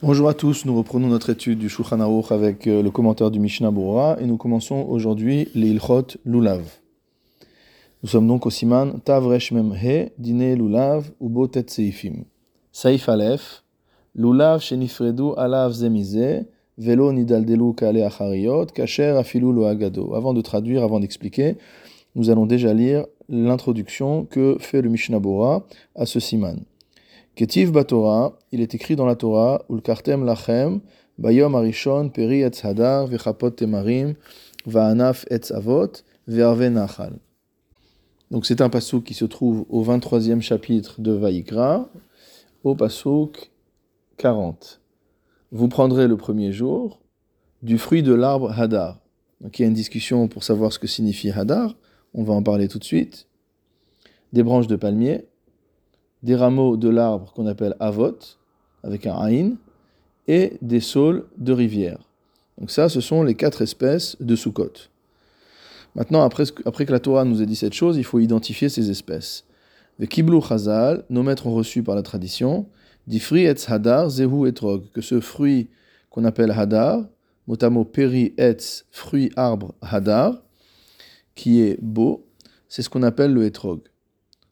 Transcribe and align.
Bonjour 0.00 0.28
à 0.28 0.34
tous, 0.34 0.64
nous 0.64 0.76
reprenons 0.76 1.08
notre 1.08 1.30
étude 1.30 1.58
du 1.58 1.68
Shulchan 1.68 1.98
Aruch 1.98 2.30
avec 2.30 2.68
euh, 2.68 2.84
le 2.84 2.90
commentaire 2.92 3.32
du 3.32 3.40
Mishnah 3.40 3.72
Bora 3.72 4.16
et 4.20 4.26
nous 4.26 4.36
commençons 4.36 4.86
aujourd'hui 4.88 5.48
les 5.56 5.76
Lulav. 6.24 6.62
Nous 8.04 8.08
sommes 8.08 8.28
donc 8.28 8.46
au 8.46 8.50
Siman 8.50 9.00
Tavresh 9.00 9.50
Memhe, 9.50 10.10
Dine 10.16 10.54
Lulav, 10.54 11.10
Ubo 11.20 11.48
Tet 11.48 11.64
Seifim. 11.66 12.26
Saif 12.70 13.08
Aleph, 13.08 13.64
Lulav 14.14 14.60
Shenifredu 14.60 15.32
Alav 15.36 15.72
Zemize, 15.72 16.46
Velo 16.78 17.12
Nidaldelu 17.12 17.74
Kale 17.74 18.04
Achariot, 18.04 18.66
Kacher 18.66 19.16
Afilu 19.16 19.52
Lo 19.52 19.64
Agado. 19.64 20.14
Avant 20.14 20.32
de 20.32 20.42
traduire, 20.42 20.84
avant 20.84 21.00
d'expliquer, 21.00 21.56
nous 22.14 22.30
allons 22.30 22.46
déjà 22.46 22.72
lire 22.72 23.04
l'introduction 23.28 24.26
que 24.26 24.58
fait 24.60 24.80
le 24.80 24.90
Mishnah 24.90 25.18
Bora 25.18 25.66
à 25.96 26.06
ce 26.06 26.20
Siman. 26.20 26.60
Ketiv 27.38 27.70
Batora, 27.70 28.36
il 28.50 28.60
est 28.60 28.74
écrit 28.74 28.96
dans 28.96 29.06
la 29.06 29.14
Torah, 29.14 29.64
Ulkartem 29.70 30.24
Lachem, 30.24 30.80
Bayom 31.18 31.54
Arishon, 31.54 32.08
Peri 32.08 32.40
Etz 32.40 32.64
Hadar, 32.64 33.06
Vechapot 33.06 33.52
Temarim, 33.52 34.14
Vaanaf 34.66 35.24
Etz 35.30 35.52
Avot, 35.52 36.02
Ve'arve 36.26 36.64
Nachal. 36.64 37.12
Donc 38.32 38.44
c'est 38.44 38.60
un 38.60 38.68
pasouk 38.68 39.04
qui 39.04 39.14
se 39.14 39.24
trouve 39.24 39.64
au 39.68 39.84
23e 39.84 40.40
chapitre 40.40 41.00
de 41.00 41.12
Vaïkra, 41.12 41.88
au 42.64 42.74
pasouk 42.74 43.52
40. 44.16 44.80
Vous 45.52 45.68
prendrez 45.68 46.08
le 46.08 46.16
premier 46.16 46.50
jour 46.50 46.98
du 47.62 47.78
fruit 47.78 48.02
de 48.02 48.14
l'arbre 48.14 48.50
Hadar. 48.50 48.98
Donc 49.40 49.56
il 49.60 49.62
y 49.62 49.64
a 49.64 49.68
une 49.68 49.74
discussion 49.74 50.26
pour 50.26 50.42
savoir 50.42 50.72
ce 50.72 50.80
que 50.80 50.88
signifie 50.88 51.30
Hadar, 51.30 51.76
on 52.14 52.24
va 52.24 52.34
en 52.34 52.42
parler 52.42 52.66
tout 52.66 52.80
de 52.80 52.84
suite. 52.84 53.28
Des 54.32 54.42
branches 54.42 54.66
de 54.66 54.74
palmier, 54.74 55.28
des 56.22 56.36
rameaux 56.36 56.76
de 56.76 56.88
l'arbre 56.88 57.32
qu'on 57.32 57.46
appelle 57.46 57.74
avot, 57.80 58.18
avec 58.82 59.06
un 59.06 59.14
aïn, 59.14 59.56
et 60.26 60.58
des 60.60 60.80
saules 60.80 61.24
de 61.38 61.52
rivière. 61.52 61.98
Donc 62.58 62.70
ça, 62.70 62.88
ce 62.88 63.00
sont 63.00 63.22
les 63.22 63.34
quatre 63.34 63.62
espèces 63.62 64.16
de 64.20 64.36
Sukkot. 64.36 64.72
Maintenant, 65.94 66.22
après, 66.22 66.44
après, 66.64 66.86
que 66.86 66.92
la 66.92 67.00
Torah 67.00 67.24
nous 67.24 67.42
ait 67.42 67.46
dit 67.46 67.56
cette 67.56 67.72
chose, 67.72 67.96
il 67.96 68.04
faut 68.04 68.18
identifier 68.18 68.68
ces 68.68 68.90
espèces. 68.90 69.44
Le 69.98 70.06
kiblu 70.06 70.40
chazal, 70.40 71.04
nos 71.10 71.22
maîtres 71.22 71.46
ont 71.46 71.54
reçu 71.54 71.82
par 71.82 71.96
la 71.96 72.02
tradition, 72.02 72.66
difri 73.06 73.46
etz 73.46 73.68
hadar 73.68 74.10
zehu 74.10 74.46
etrog, 74.46 74.84
que 74.92 75.00
ce 75.00 75.20
fruit 75.20 75.70
qu'on 76.10 76.24
appelle 76.24 76.50
hadar, 76.50 77.04
motamo 77.46 77.84
peri 77.84 78.34
etz, 78.36 78.84
fruit 78.90 79.32
arbre 79.34 79.74
hadar, 79.80 80.42
qui 81.34 81.62
est 81.62 81.78
beau, 81.80 82.26
c'est 82.68 82.82
ce 82.82 82.90
qu'on 82.90 83.02
appelle 83.02 83.32
le 83.32 83.44
etrog 83.44 83.80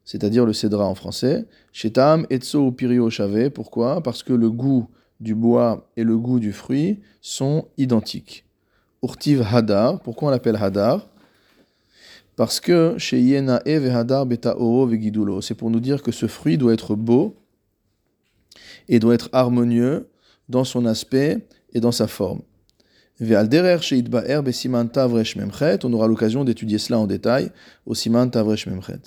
c'est-à-dire 0.07 0.47
le 0.47 0.55
cédra 0.55 0.87
en 0.87 0.95
français. 0.95 1.45
Shetam 1.73 2.27
etso 2.31 2.73
pirio. 2.73 3.11
Pourquoi? 3.53 4.03
Parce 4.03 4.23
que 4.23 4.33
le 4.33 4.51
goût 4.51 4.89
du 5.21 5.35
bois 5.35 5.91
et 5.97 6.05
le 6.05 6.17
goût 6.17 6.41
du 6.41 6.53
fruit 6.53 7.01
sont 7.21 7.69
identiques. 7.77 8.47
Urtiv 9.03 9.43
hadar. 9.43 10.01
Pourquoi 10.01 10.29
on 10.29 10.31
l'appelle 10.31 10.57
hadar? 10.57 11.09
Parce 12.37 12.61
que 12.61 12.95
chez 12.99 13.37
hadar 13.37 14.27
beta 14.27 14.57
oro. 14.59 14.89
C'est 15.43 15.55
pour 15.55 15.71
nous 15.71 15.81
dire 15.81 16.03
que 16.03 16.13
ce 16.13 16.27
fruit 16.27 16.57
doit 16.57 16.73
être 16.73 16.95
beau 16.95 17.37
et 18.89 19.01
doit 19.01 19.15
être 19.15 19.29
harmonieux 19.33 20.09
dans 20.49 20.65
son 20.65 20.87
aspect 20.87 21.47
et 21.73 21.81
dans 21.81 21.93
sa 21.93 22.07
forme. 22.07 22.43
On 23.19 23.33
aura 25.93 26.07
l'occasion 26.07 26.45
d'étudier 26.45 26.79
cela 26.79 27.01
en 27.01 27.07
détail 27.09 27.51
au 27.87 27.95
siman 27.95 28.31
tavresh 28.31 28.69
memchet. 28.69 29.01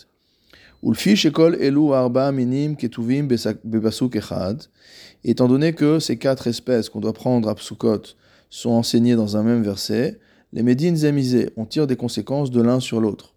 Étant 5.23 5.47
donné 5.47 5.73
que 5.73 5.99
ces 5.99 6.17
quatre 6.17 6.47
espèces 6.47 6.89
qu'on 6.89 7.01
doit 7.01 7.13
prendre 7.13 7.49
à 7.49 7.55
Psukot 7.55 8.01
sont 8.49 8.69
enseignées 8.69 9.15
dans 9.15 9.35
un 9.35 9.43
même 9.43 9.61
verset, 9.61 10.19
les 10.53 10.63
Médines 10.63 10.95
zémisés, 10.95 11.49
on 11.57 11.65
tire 11.65 11.85
des 11.85 11.97
conséquences 11.97 12.49
de 12.49 12.61
l'un 12.61 12.79
sur 12.79 13.01
l'autre. 13.01 13.35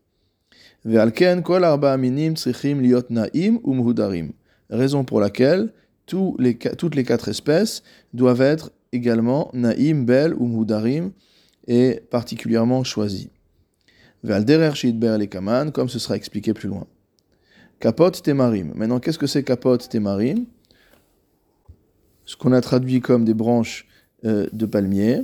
Raison 0.85 1.43
pour 5.05 5.21
laquelle 5.21 5.73
toutes 6.07 6.95
les 6.95 7.05
quatre 7.05 7.29
espèces 7.29 7.83
doivent 8.15 8.41
être 8.41 8.71
également 8.93 9.51
naïm, 9.53 10.05
bel 10.05 10.35
ou 10.35 10.47
mudarim 10.47 11.11
et 11.67 12.01
particulièrement 12.11 12.85
choisies. 12.85 13.31
Comme 14.23 15.89
ce 15.89 15.99
sera 15.99 16.17
expliqué 16.17 16.55
plus 16.55 16.69
loin. 16.69 16.87
Kapot 17.83 18.13
Temarim. 18.13 18.71
Maintenant, 18.77 19.01
qu'est-ce 19.01 19.19
que 19.19 19.27
c'est 19.27 19.43
Kapot 19.43 19.77
Temarim? 19.77 20.45
Ce 22.25 22.37
qu'on 22.37 22.53
a 22.53 22.61
traduit 22.61 23.01
comme 23.01 23.25
des 23.25 23.35
branches 23.35 23.89
euh, 24.25 24.47
de 24.53 24.67
palmier. 24.67 25.23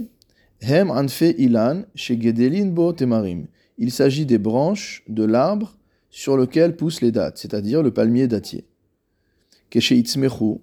Hem 0.60 0.90
Anfe 0.90 1.22
Ilan, 1.38 1.84
chez 1.94 2.16
Bo 2.16 2.92
Temarim. 2.92 3.46
Il 3.78 3.92
s'agit 3.92 4.26
des 4.26 4.38
branches 4.38 5.04
de 5.06 5.22
l'arbre 5.22 5.78
sur 6.10 6.36
lequel 6.36 6.74
poussent 6.74 7.00
les 7.00 7.12
dattes, 7.12 7.38
c'est-à-dire 7.38 7.80
le 7.80 7.92
palmier 7.92 8.26
dattier. 8.26 8.66
Keshe 9.70 9.92
Itzmechu. 9.92 10.56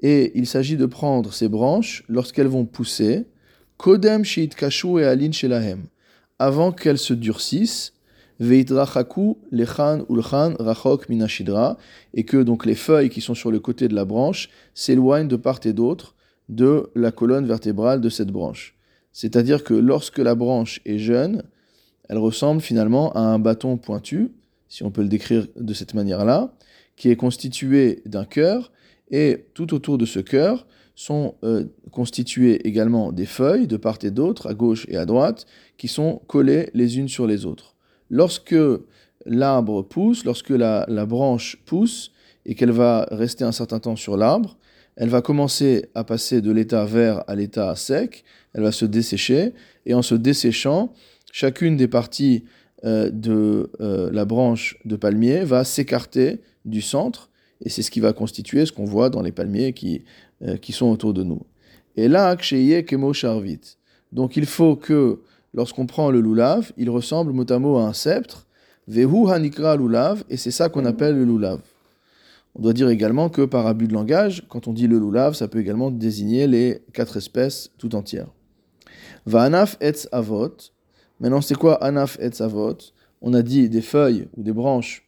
Et 0.00 0.32
il 0.34 0.46
s'agit 0.46 0.78
de 0.78 0.86
prendre 0.86 1.34
ces 1.34 1.50
branches 1.50 2.04
lorsqu'elles 2.08 2.46
vont 2.46 2.64
pousser. 2.64 3.26
Kodem 3.76 4.24
Sheit 4.24 4.54
Kashu 4.56 4.98
et 4.98 5.04
Alin 5.04 5.32
Shelahem. 5.32 5.88
Avant 6.38 6.72
qu'elles 6.72 6.96
se 6.96 7.12
durcissent 7.12 7.92
Et 12.14 12.24
que 12.24 12.42
donc 12.42 12.66
les 12.66 12.74
feuilles 12.74 13.10
qui 13.10 13.20
sont 13.20 13.34
sur 13.34 13.50
le 13.50 13.58
côté 13.58 13.88
de 13.88 13.94
la 13.94 14.04
branche 14.04 14.48
s'éloignent 14.74 15.28
de 15.28 15.36
part 15.36 15.60
et 15.64 15.72
d'autre 15.72 16.14
de 16.48 16.90
la 16.94 17.10
colonne 17.10 17.46
vertébrale 17.46 18.00
de 18.00 18.08
cette 18.08 18.30
branche. 18.30 18.76
C'est-à-dire 19.12 19.64
que 19.64 19.74
lorsque 19.74 20.18
la 20.18 20.34
branche 20.34 20.80
est 20.86 20.98
jeune, 20.98 21.42
elle 22.08 22.18
ressemble 22.18 22.60
finalement 22.60 23.12
à 23.12 23.20
un 23.20 23.38
bâton 23.38 23.76
pointu, 23.76 24.32
si 24.68 24.84
on 24.84 24.90
peut 24.90 25.02
le 25.02 25.08
décrire 25.08 25.46
de 25.56 25.74
cette 25.74 25.94
manière-là, 25.94 26.54
qui 26.96 27.10
est 27.10 27.16
constitué 27.16 28.02
d'un 28.06 28.24
cœur, 28.24 28.72
et 29.10 29.46
tout 29.54 29.74
autour 29.74 29.98
de 29.98 30.06
ce 30.06 30.20
cœur 30.20 30.66
sont 30.94 31.34
euh, 31.44 31.64
constituées 31.90 32.66
également 32.66 33.12
des 33.12 33.26
feuilles 33.26 33.66
de 33.66 33.76
part 33.76 33.98
et 34.02 34.10
d'autre, 34.10 34.48
à 34.48 34.54
gauche 34.54 34.86
et 34.88 34.96
à 34.96 35.06
droite, 35.06 35.46
qui 35.76 35.88
sont 35.88 36.20
collées 36.26 36.70
les 36.74 36.98
unes 36.98 37.08
sur 37.08 37.26
les 37.26 37.46
autres. 37.46 37.76
Lorsque 38.10 38.56
l'arbre 39.26 39.82
pousse, 39.82 40.24
lorsque 40.24 40.50
la, 40.50 40.86
branche 41.06 41.58
pousse 41.66 42.12
et 42.46 42.54
qu'elle 42.54 42.70
va 42.70 43.06
rester 43.10 43.44
un 43.44 43.52
certain 43.52 43.78
temps 43.78 43.96
sur 43.96 44.16
l'arbre, 44.16 44.56
elle 44.96 45.08
va 45.08 45.22
commencer 45.22 45.86
à 45.94 46.02
passer 46.02 46.40
de 46.40 46.50
l'état 46.50 46.84
vert 46.84 47.22
à 47.28 47.36
l'état 47.36 47.74
sec, 47.76 48.24
elle 48.54 48.62
va 48.62 48.72
se 48.72 48.84
dessécher, 48.84 49.52
et 49.86 49.94
en 49.94 50.02
se 50.02 50.14
desséchant, 50.14 50.92
chacune 51.32 51.76
des 51.76 51.86
parties 51.86 52.44
euh, 52.84 53.10
de 53.10 53.70
euh, 53.80 54.10
la 54.12 54.24
branche 54.24 54.76
de 54.84 54.96
palmier 54.96 55.44
va 55.44 55.62
s'écarter 55.64 56.40
du 56.64 56.80
centre, 56.80 57.30
et 57.64 57.68
c'est 57.68 57.82
ce 57.82 57.90
qui 57.90 58.00
va 58.00 58.12
constituer 58.12 58.66
ce 58.66 58.72
qu'on 58.72 58.84
voit 58.84 59.10
dans 59.10 59.22
les 59.22 59.32
palmiers 59.32 59.72
qui, 59.72 60.04
euh, 60.42 60.56
qui 60.56 60.72
sont 60.72 60.86
autour 60.86 61.14
de 61.14 61.22
nous. 61.22 61.42
Et 61.96 62.08
là, 62.08 62.36
Kemo 62.36 63.12
Charvit. 63.12 63.60
Donc 64.12 64.36
il 64.36 64.46
faut 64.46 64.76
que 64.76 65.20
lorsqu'on 65.54 65.86
prend 65.86 66.10
le 66.10 66.20
lulav, 66.20 66.72
il 66.76 66.90
ressemble 66.90 67.32
mot 67.32 67.50
à 67.50 67.58
mot 67.58 67.76
à 67.78 67.84
un 67.84 67.92
sceptre. 67.92 68.46
Vehu 68.86 69.28
hanikra 69.30 69.76
lulav, 69.76 70.24
et 70.30 70.36
c'est 70.36 70.50
ça 70.50 70.68
qu'on 70.68 70.84
appelle 70.84 71.16
le 71.16 71.24
lulav. 71.24 71.60
On 72.54 72.62
doit 72.62 72.72
dire 72.72 72.88
également 72.88 73.28
que 73.28 73.42
par 73.42 73.66
abus 73.66 73.86
de 73.86 73.92
langage, 73.92 74.44
quand 74.48 74.66
on 74.66 74.72
dit 74.72 74.88
le 74.88 74.98
lulav, 74.98 75.34
ça 75.34 75.46
peut 75.46 75.60
également 75.60 75.90
désigner 75.90 76.46
les 76.46 76.82
quatre 76.92 77.16
espèces 77.16 77.70
tout 77.78 77.94
entières. 77.94 78.28
anaf 79.32 79.76
etz 79.80 80.08
avot. 80.10 80.56
Maintenant, 81.20 81.40
c'est 81.40 81.54
quoi 81.54 81.74
anaf 81.82 82.18
etz 82.20 82.40
avot? 82.40 82.78
On 83.20 83.34
a 83.34 83.42
dit 83.42 83.68
des 83.68 83.82
feuilles 83.82 84.28
ou 84.36 84.42
des 84.42 84.52
branches, 84.52 85.06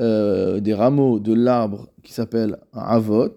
euh, 0.00 0.60
des 0.60 0.74
rameaux 0.74 1.18
de 1.18 1.34
l'arbre 1.34 1.88
qui 2.02 2.12
s'appelle 2.12 2.58
avot. 2.72 3.36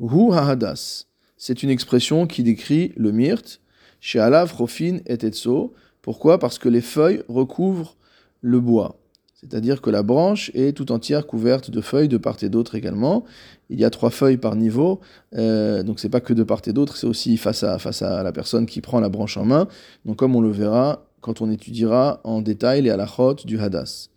Hu 0.00 0.32
hahadas. 0.32 1.06
C'est 1.36 1.62
une 1.62 1.70
expression 1.70 2.26
qui 2.26 2.42
décrit 2.42 2.92
le 2.96 3.12
myrte 3.12 3.60
chez 4.04 4.20
Alav, 4.20 4.52
Rofin 4.52 4.98
et 5.06 5.16
Tetso. 5.16 5.72
Pourquoi? 6.02 6.38
Parce 6.38 6.58
que 6.58 6.68
les 6.68 6.82
feuilles 6.82 7.22
recouvrent 7.26 7.96
le 8.42 8.60
bois. 8.60 8.98
C'est-à-dire 9.32 9.80
que 9.80 9.88
la 9.88 10.02
branche 10.02 10.50
est 10.52 10.76
tout 10.76 10.92
entière 10.92 11.26
couverte 11.26 11.70
de 11.70 11.80
feuilles 11.80 12.08
de 12.08 12.18
part 12.18 12.36
et 12.42 12.50
d'autre 12.50 12.74
également. 12.74 13.24
Il 13.70 13.80
y 13.80 13.84
a 13.84 13.88
trois 13.88 14.10
feuilles 14.10 14.36
par 14.36 14.56
niveau, 14.56 15.00
euh, 15.36 15.82
donc 15.82 16.00
c'est 16.00 16.10
pas 16.10 16.20
que 16.20 16.34
de 16.34 16.42
part 16.42 16.60
et 16.66 16.74
d'autre, 16.74 16.98
c'est 16.98 17.06
aussi 17.06 17.38
face 17.38 17.62
à, 17.62 17.78
face 17.78 18.02
à 18.02 18.22
la 18.22 18.32
personne 18.32 18.66
qui 18.66 18.82
prend 18.82 19.00
la 19.00 19.08
branche 19.08 19.38
en 19.38 19.46
main. 19.46 19.68
Donc 20.04 20.18
comme 20.18 20.36
on 20.36 20.42
le 20.42 20.50
verra 20.50 21.06
quand 21.22 21.40
on 21.40 21.50
étudiera 21.50 22.20
en 22.24 22.42
détail 22.42 22.82
les 22.82 22.90
halakhot 22.90 23.36
du 23.46 23.58
hadas. 23.58 24.10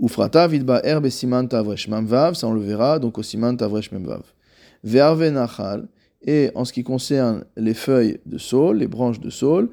Ufrata 0.00 0.46
vidba 0.46 0.80
herbe 0.84 1.08
siman 1.08 1.48
tavresh 1.48 1.88
mamvav, 1.88 2.34
ça 2.34 2.46
on 2.46 2.52
le 2.52 2.60
verra 2.60 3.00
donc 3.00 3.18
au 3.18 3.24
siman 3.24 3.56
tavresh 3.56 3.90
mamvav. 3.90 4.22
Verve 4.84 5.28
nachal, 5.30 5.88
et 6.24 6.50
en 6.54 6.64
ce 6.64 6.72
qui 6.72 6.82
concerne 6.82 7.44
les 7.56 7.74
feuilles 7.74 8.18
de 8.26 8.38
saule, 8.38 8.78
les 8.78 8.88
branches 8.88 9.20
de 9.20 9.30
saule. 9.30 9.70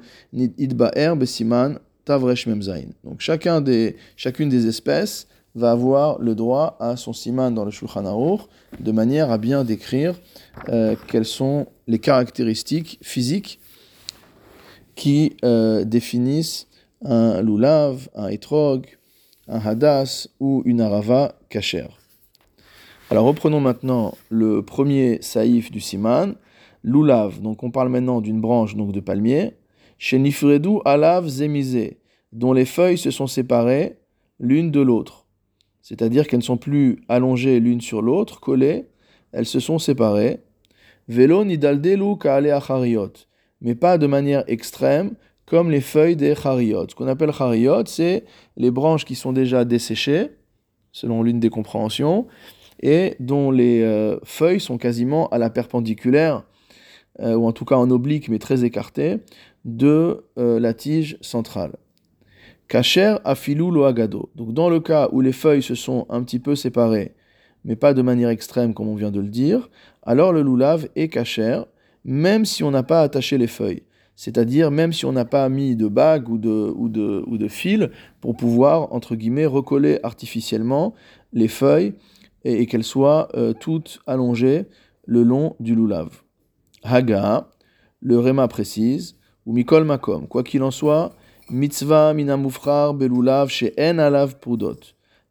Donc 3.04 3.20
chacun 3.20 3.60
des, 3.60 3.96
chacune 4.16 4.48
des 4.48 4.66
espèces 4.66 5.28
va 5.54 5.72
avoir 5.72 6.18
le 6.18 6.34
droit 6.34 6.76
à 6.80 6.96
son 6.96 7.12
siman 7.12 7.54
dans 7.54 7.64
le 7.64 7.70
Shulchan 7.70 8.06
Aruch, 8.06 8.40
de 8.80 8.92
manière 8.92 9.30
à 9.30 9.38
bien 9.38 9.64
décrire 9.64 10.14
euh, 10.68 10.96
quelles 11.08 11.26
sont 11.26 11.66
les 11.86 11.98
caractéristiques 11.98 12.98
physiques 13.02 13.60
qui 14.94 15.36
euh, 15.44 15.84
définissent 15.84 16.68
un 17.04 17.42
lulav, 17.42 18.08
un 18.14 18.28
etrog, 18.28 18.86
un 19.48 19.58
hadas 19.58 20.28
ou 20.40 20.62
une 20.64 20.80
arava 20.80 21.34
kacher. 21.48 21.88
Alors 23.10 23.26
reprenons 23.26 23.60
maintenant 23.60 24.14
le 24.30 24.62
premier 24.62 25.18
saïf 25.20 25.70
du 25.70 25.80
siman, 25.80 26.34
lulav. 26.84 27.40
Donc 27.40 27.62
on 27.62 27.70
parle 27.70 27.88
maintenant 27.88 28.20
d'une 28.20 28.40
branche 28.40 28.76
donc 28.76 28.92
de 28.92 29.00
palmier. 29.00 29.54
Chez 29.98 30.18
Nifredu 30.18 30.78
alav 30.84 31.28
zemizé, 31.28 31.98
dont 32.32 32.52
les 32.52 32.64
feuilles 32.64 32.98
se 32.98 33.10
sont 33.10 33.26
séparées 33.26 33.98
l'une 34.40 34.70
de 34.70 34.80
l'autre. 34.80 35.26
C'est-à-dire 35.80 36.26
qu'elles 36.26 36.40
ne 36.40 36.44
sont 36.44 36.56
plus 36.56 37.00
allongées 37.08 37.60
l'une 37.60 37.80
sur 37.80 38.02
l'autre, 38.02 38.40
collées, 38.40 38.86
elles 39.32 39.46
se 39.46 39.60
sont 39.60 39.78
séparées. 39.78 40.40
Velo 41.08 41.44
nidaldelu 41.44 42.16
kaale 42.18 42.50
achariot, 42.50 43.12
mais 43.60 43.74
pas 43.74 43.98
de 43.98 44.06
manière 44.06 44.44
extrême, 44.46 45.14
comme 45.46 45.70
les 45.70 45.80
feuilles 45.80 46.16
des 46.16 46.34
chariot. 46.34 46.86
Ce 46.88 46.94
qu'on 46.94 47.08
appelle 47.08 47.32
chariot, 47.32 47.84
c'est 47.86 48.24
les 48.56 48.70
branches 48.70 49.04
qui 49.04 49.14
sont 49.14 49.32
déjà 49.32 49.64
desséchées, 49.64 50.30
selon 50.92 51.22
l'une 51.22 51.40
des 51.40 51.50
compréhensions, 51.50 52.26
et 52.80 53.16
dont 53.20 53.50
les 53.50 53.82
euh, 53.82 54.18
feuilles 54.24 54.60
sont 54.60 54.78
quasiment 54.78 55.28
à 55.28 55.38
la 55.38 55.50
perpendiculaire, 55.50 56.44
euh, 57.20 57.34
ou 57.34 57.46
en 57.46 57.52
tout 57.52 57.64
cas 57.64 57.76
en 57.76 57.90
oblique 57.90 58.28
mais 58.28 58.38
très 58.38 58.64
écartées, 58.64 59.18
de 59.64 60.24
euh, 60.38 60.58
la 60.58 60.74
tige 60.74 61.18
centrale. 61.20 61.76
Kacher 62.68 63.16
afilou 63.24 63.70
loagado. 63.70 64.30
Donc 64.34 64.54
dans 64.54 64.70
le 64.70 64.80
cas 64.80 65.08
où 65.12 65.20
les 65.20 65.32
feuilles 65.32 65.62
se 65.62 65.74
sont 65.74 66.06
un 66.08 66.22
petit 66.22 66.38
peu 66.38 66.56
séparées, 66.56 67.14
mais 67.64 67.76
pas 67.76 67.94
de 67.94 68.02
manière 68.02 68.30
extrême 68.30 68.74
comme 68.74 68.88
on 68.88 68.94
vient 68.94 69.10
de 69.10 69.20
le 69.20 69.28
dire, 69.28 69.68
alors 70.02 70.32
le 70.32 70.42
loulav 70.42 70.88
est 70.96 71.08
kacher, 71.08 71.62
même 72.04 72.44
si 72.44 72.64
on 72.64 72.70
n'a 72.70 72.82
pas 72.82 73.02
attaché 73.02 73.38
les 73.38 73.46
feuilles. 73.46 73.82
C'est-à-dire 74.16 74.70
même 74.70 74.92
si 74.92 75.04
on 75.06 75.12
n'a 75.12 75.24
pas 75.24 75.48
mis 75.48 75.74
de 75.76 75.88
bague 75.88 76.28
ou 76.28 76.38
de, 76.38 76.72
ou, 76.76 76.88
de, 76.88 77.48
fil 77.48 77.90
pour 78.20 78.36
pouvoir, 78.36 78.92
entre 78.92 79.16
guillemets, 79.16 79.46
recoller 79.46 79.98
artificiellement 80.02 80.94
les 81.32 81.48
feuilles 81.48 81.94
et, 82.44 82.66
qu'elles 82.66 82.84
soient 82.84 83.28
euh, 83.34 83.52
toutes 83.52 84.00
allongées 84.06 84.66
le 85.06 85.22
long 85.22 85.56
du 85.60 85.74
loulav. 85.74 86.22
Haga, 86.82 87.48
le 88.00 88.18
réma 88.18 88.48
précise, 88.48 89.16
ou 89.46 89.52
mikol 89.52 89.84
makom, 89.84 90.26
quoi 90.26 90.42
qu'il 90.42 90.62
en 90.62 90.70
soit, 90.70 91.14
mitzvah 91.50 92.14
minamufrar 92.14 92.94
belulav 92.94 93.48
chez 93.48 93.72
en 93.78 93.98
alav 93.98 94.38
prudot. 94.38 94.78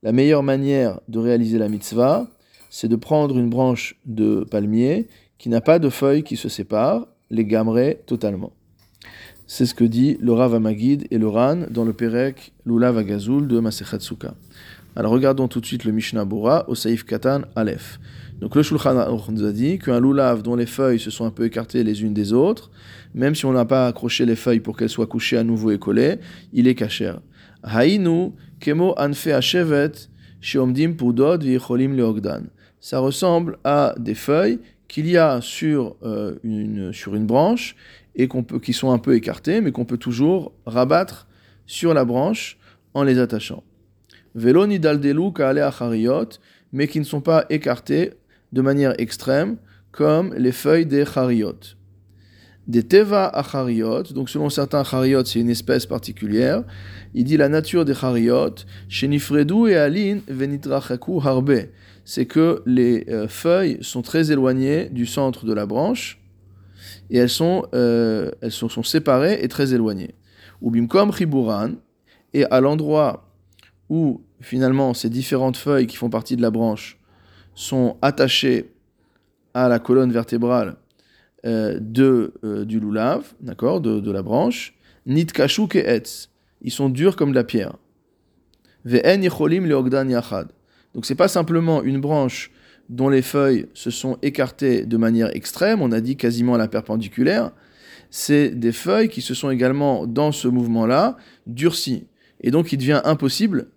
La 0.03 0.11
meilleure 0.11 0.43
manière 0.43 0.99
de 1.07 1.19
réaliser 1.19 1.57
la 1.57 1.69
mitzvah, 1.69 2.27
c'est 2.69 2.87
de 2.87 2.95
prendre 2.95 3.37
une 3.37 3.49
branche 3.49 3.99
de 4.05 4.45
palmier 4.49 5.07
qui 5.37 5.49
n'a 5.49 5.61
pas 5.61 5.79
de 5.79 5.89
feuilles 5.89 6.23
qui 6.23 6.37
se 6.37 6.49
séparent, 6.49 7.07
les 7.29 7.45
gamrer 7.45 8.01
totalement. 8.05 8.51
C'est 9.47 9.65
ce 9.65 9.75
que 9.75 9.83
dit 9.83 10.17
le 10.21 10.33
Rav 10.33 10.55
Amagid 10.55 11.07
et 11.11 11.17
le 11.17 11.27
Ran 11.27 11.65
dans 11.69 11.83
le 11.83 11.93
Perek 11.93 12.53
Lulav 12.65 12.97
Agazul 12.97 13.47
de 13.47 13.59
Masechat 13.59 13.99
alors 14.95 15.13
regardons 15.13 15.47
tout 15.47 15.61
de 15.61 15.65
suite 15.65 15.85
le 15.85 15.93
Mishnah 15.93 16.25
Bora 16.25 16.65
au 16.67 16.75
Saïf 16.75 17.05
Katan 17.05 17.43
Aleph. 17.55 17.99
Donc 18.41 18.55
le 18.55 18.63
Shulchan 18.63 18.97
Aruch 18.97 19.29
nous 19.29 19.45
a 19.45 19.51
dit 19.51 19.77
qu'un 19.77 19.99
loulav 19.99 20.41
dont 20.41 20.55
les 20.55 20.65
feuilles 20.65 20.99
se 20.99 21.11
sont 21.11 21.25
un 21.25 21.29
peu 21.29 21.45
écartées 21.45 21.83
les 21.83 22.01
unes 22.01 22.13
des 22.13 22.33
autres, 22.33 22.71
même 23.13 23.35
si 23.35 23.45
on 23.45 23.53
n'a 23.53 23.65
pas 23.65 23.85
accroché 23.87 24.25
les 24.25 24.35
feuilles 24.35 24.59
pour 24.59 24.75
qu'elles 24.75 24.89
soient 24.89 25.05
couchées 25.05 25.37
à 25.37 25.43
nouveau 25.43 25.69
et 25.69 25.77
collées, 25.77 26.17
il 26.51 26.67
est 26.67 26.73
kacher. 26.73 27.13
Haïnu 27.61 28.31
kemo 28.59 28.95
anfe 28.97 29.27
hashevet 29.27 29.91
shiomdim 30.41 30.93
pudod 30.93 31.43
v'icholim 31.43 31.95
leogdan. 31.95 32.45
Ça 32.79 32.97
ressemble 32.97 33.59
à 33.63 33.93
des 33.99 34.15
feuilles 34.15 34.59
qu'il 34.87 35.07
y 35.07 35.17
a 35.17 35.39
sur, 35.39 35.95
euh, 36.01 36.35
une, 36.43 36.91
sur 36.93 37.13
une 37.13 37.27
branche 37.27 37.75
et 38.15 38.27
qu'on 38.27 38.43
peut, 38.43 38.59
qui 38.59 38.73
sont 38.73 38.91
un 38.91 38.97
peu 38.97 39.15
écartées, 39.15 39.61
mais 39.61 39.71
qu'on 39.71 39.85
peut 39.85 39.99
toujours 39.99 40.51
rabattre 40.65 41.27
sur 41.67 41.93
la 41.93 42.05
branche 42.05 42.57
en 42.95 43.03
les 43.03 43.19
attachant. 43.19 43.63
Velo 44.33 44.65
nidaldelu 44.65 45.31
kaale 45.31 45.59
achariot, 45.59 46.29
mais 46.73 46.87
qui 46.87 46.99
ne 46.99 47.05
sont 47.05 47.21
pas 47.21 47.45
écartés 47.51 48.13
de 48.51 48.61
manière 48.61 48.93
extrême, 48.99 49.57
comme 49.91 50.33
les 50.35 50.51
feuilles 50.51 50.85
des 50.85 51.05
chariot. 51.05 51.59
Des 52.67 52.83
teva 52.83 53.27
achariot, 53.27 54.03
donc 54.13 54.29
selon 54.29 54.49
certains 54.49 54.83
chariot, 54.83 55.25
c'est 55.25 55.39
une 55.39 55.49
espèce 55.49 55.85
particulière. 55.85 56.63
Il 57.13 57.23
dit 57.23 57.35
la 57.35 57.49
nature 57.49 57.85
des 57.85 57.95
chariot, 57.95 58.55
shenifredu 58.87 59.69
et 59.69 59.75
alin 59.75 60.19
venitrachaku 60.27 61.19
harbe. 61.19 61.65
C'est 62.05 62.25
que 62.25 62.61
les 62.65 63.05
euh, 63.09 63.27
feuilles 63.27 63.77
sont 63.81 64.01
très 64.01 64.31
éloignées 64.31 64.89
du 64.89 65.05
centre 65.05 65.45
de 65.45 65.53
la 65.53 65.65
branche 65.65 66.21
et 67.09 67.17
elles 67.17 67.29
sont, 67.29 67.65
euh, 67.73 68.31
elles 68.41 68.51
sont, 68.51 68.69
sont, 68.69 68.83
séparées 68.83 69.39
et 69.41 69.47
très 69.47 69.73
éloignées. 69.73 70.15
Ou 70.61 70.71
bimkom 70.71 71.11
chiburan, 71.11 71.71
et 72.33 72.45
à 72.45 72.61
l'endroit 72.61 73.27
où 73.89 74.21
finalement 74.39 74.93
ces 74.93 75.09
différentes 75.09 75.57
feuilles 75.57 75.87
qui 75.87 75.97
font 75.97 76.09
partie 76.09 76.35
de 76.37 76.41
la 76.41 76.51
branche 76.51 77.00
sont 77.55 77.97
attachées 78.01 78.71
à 79.53 79.67
la 79.67 79.79
colonne 79.79 80.11
vertébrale 80.11 80.77
euh, 81.45 81.77
de, 81.79 82.33
euh, 82.43 82.65
du 82.65 82.79
loulav, 82.79 83.33
d'accord, 83.41 83.81
de, 83.81 83.99
de, 83.99 84.11
la 84.11 84.21
branche, 84.21 84.75
nit 85.05 85.25
kashuk 85.25 85.75
et 85.75 85.87
etz. 85.87 86.29
Ils 86.61 86.71
sont 86.71 86.89
durs 86.89 87.15
comme 87.15 87.31
de 87.31 87.35
la 87.35 87.43
pierre. 87.43 87.75
Ve'en 88.85 89.21
yicholim 89.21 89.65
leogdan. 89.65 90.07
Donc 90.93 91.05
c'est 91.05 91.15
pas 91.15 91.27
simplement 91.27 91.81
une 91.83 91.99
branche 91.99 92.51
dont 92.89 93.09
les 93.09 93.21
feuilles 93.21 93.67
se 93.73 93.89
sont 93.89 94.17
écartées 94.21 94.85
de 94.85 94.97
manière 94.97 95.35
extrême, 95.35 95.81
on 95.81 95.91
a 95.91 96.01
dit 96.01 96.17
quasiment 96.17 96.55
à 96.55 96.57
la 96.57 96.67
perpendiculaire, 96.67 97.51
c'est 98.09 98.49
des 98.49 98.73
feuilles 98.73 99.07
qui 99.07 99.21
se 99.21 99.33
sont 99.33 99.49
également, 99.49 100.05
dans 100.05 100.33
ce 100.33 100.49
mouvement-là, 100.49 101.15
durcies. 101.47 102.05
Et 102.41 102.51
donc 102.51 102.73
il 102.73 102.77
devient 102.77 103.01
impossible 103.05 103.67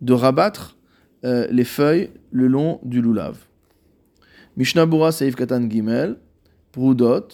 de 0.00 0.12
rabattre 0.12 0.76
euh, 1.24 1.46
les 1.50 1.64
feuilles 1.64 2.10
le 2.30 2.46
long 2.46 2.80
du 2.82 3.00
loulav. 3.00 3.38
Mishnah 4.56 4.86
Bura 4.86 5.12
Seif 5.12 5.34
Katan 5.34 5.68
Gimel, 5.68 6.16
Prudot. 6.72 7.28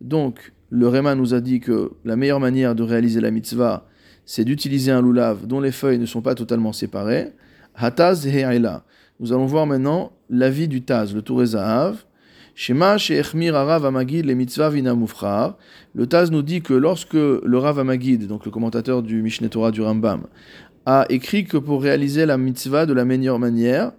Donc, 0.00 0.52
le 0.70 0.88
Réma 0.88 1.14
nous 1.14 1.34
a 1.34 1.40
dit 1.40 1.60
que 1.60 1.92
la 2.04 2.16
meilleure 2.16 2.40
manière 2.40 2.74
de 2.74 2.82
réaliser 2.82 3.20
la 3.20 3.30
mitzvah, 3.30 3.86
c'est 4.26 4.44
d'utiliser 4.44 4.92
un 4.92 5.00
loulav 5.00 5.46
dont 5.46 5.60
les 5.60 5.72
feuilles 5.72 5.98
ne 5.98 6.06
sont 6.06 6.20
pas 6.20 6.34
totalement 6.34 6.72
séparées. 6.72 7.32
Hataz 7.74 8.26
He'ela. 8.26 8.84
Nous 9.20 9.32
allons 9.32 9.46
voir 9.46 9.66
maintenant 9.66 10.12
l'avis 10.28 10.68
du 10.68 10.82
Taz, 10.82 11.14
le 11.14 11.22
Touré 11.22 11.46
Zahav. 11.46 12.04
Shema 12.54 12.98
She'echmir 12.98 13.54
Arav 13.54 13.86
Amagid 13.86 14.26
le 14.26 14.34
mitzvah 14.34 14.68
vina 14.68 14.92
Le 15.94 16.06
Taz 16.06 16.32
nous 16.32 16.42
dit 16.42 16.60
que 16.60 16.74
lorsque 16.74 17.14
le 17.14 17.56
Rav 17.56 17.78
Amagid, 17.78 18.26
donc 18.26 18.44
le 18.44 18.50
commentateur 18.50 19.04
du 19.04 19.22
Mishneh 19.22 19.48
Torah 19.48 19.70
du 19.70 19.80
Rambam, 19.80 20.26
a 20.90 21.04
écrit 21.10 21.44
que 21.44 21.58
pour 21.58 21.82
réaliser 21.82 22.24
la 22.24 22.38
mitzvah 22.38 22.86
de 22.86 22.94
la 22.94 23.04
meilleure 23.04 23.38
manière, 23.38 23.92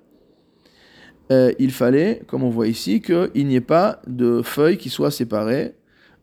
euh, 1.32 1.54
il 1.60 1.70
fallait, 1.70 2.24
comme 2.26 2.42
on 2.42 2.50
voit 2.50 2.68
ici, 2.68 3.00
qu'il 3.00 3.46
n'y 3.46 3.56
ait 3.56 3.62
pas 3.62 4.02
de 4.08 4.42
feuilles 4.42 4.80
qui 4.80 4.90
soient 4.90 5.12
séparées. 5.12 5.76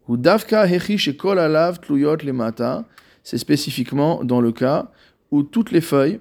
Ou 0.09 0.17
mata, 2.33 2.85
c'est 3.23 3.39
spécifiquement 3.39 4.25
dans 4.25 4.41
le 4.41 4.51
cas 4.51 4.91
où 5.31 5.45
toutes 5.45 5.71
les 5.71 5.81
feuilles 5.81 6.19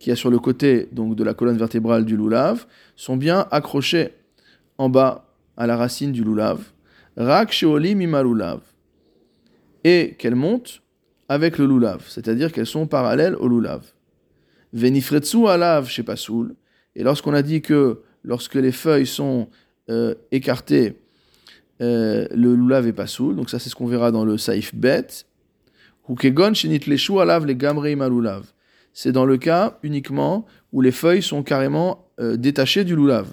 qui 0.00 0.10
a 0.10 0.16
sur 0.16 0.30
le 0.30 0.40
côté 0.40 0.88
donc 0.90 1.14
de 1.14 1.22
la 1.22 1.34
colonne 1.34 1.56
vertébrale 1.56 2.04
du 2.04 2.16
loulav 2.16 2.66
sont 2.96 3.16
bien 3.16 3.46
accrochées 3.52 4.14
en 4.78 4.88
bas 4.88 5.32
à 5.56 5.68
la 5.68 5.76
racine 5.76 6.10
du 6.10 6.24
loulav. 6.24 6.60
Rak 7.16 7.52
sheoli 7.52 7.94
mimalulav. 7.94 8.62
Et 9.84 10.16
qu'elles 10.18 10.34
montent 10.34 10.82
avec 11.30 11.58
le 11.58 11.66
lulav, 11.66 12.02
c'est-à-dire 12.08 12.50
qu'elles 12.52 12.66
sont 12.66 12.88
parallèles 12.88 13.36
au 13.36 13.46
lulav. 13.46 13.84
Venifretsu 14.72 15.46
alav 15.46 15.86
chez 15.88 16.02
Pasoul, 16.02 16.56
et 16.96 17.04
lorsqu'on 17.04 17.32
a 17.34 17.42
dit 17.42 17.62
que 17.62 18.00
lorsque 18.24 18.56
les 18.56 18.72
feuilles 18.72 19.06
sont 19.06 19.48
euh, 19.90 20.16
écartées, 20.32 20.96
euh, 21.82 22.26
le 22.34 22.56
lulav 22.56 22.88
est 22.88 22.92
pasoul, 22.92 23.36
donc 23.36 23.48
ça 23.48 23.60
c'est 23.60 23.70
ce 23.70 23.76
qu'on 23.76 23.86
verra 23.86 24.10
dans 24.10 24.24
le 24.24 24.38
saif 24.38 24.74
bet. 24.74 25.06
Hukegon 26.08 26.52
shenit 26.52 26.80
leshu 26.88 27.20
alav 27.20 27.46
les 27.46 27.54
gamreim 27.54 28.08
lulav. 28.08 28.44
C'est 28.92 29.12
dans 29.12 29.24
le 29.24 29.36
cas 29.36 29.78
uniquement 29.84 30.46
où 30.72 30.80
les 30.80 30.90
feuilles 30.90 31.22
sont 31.22 31.44
carrément 31.44 32.08
euh, 32.18 32.36
détachées 32.36 32.82
du 32.82 32.96
lulav. 32.96 33.28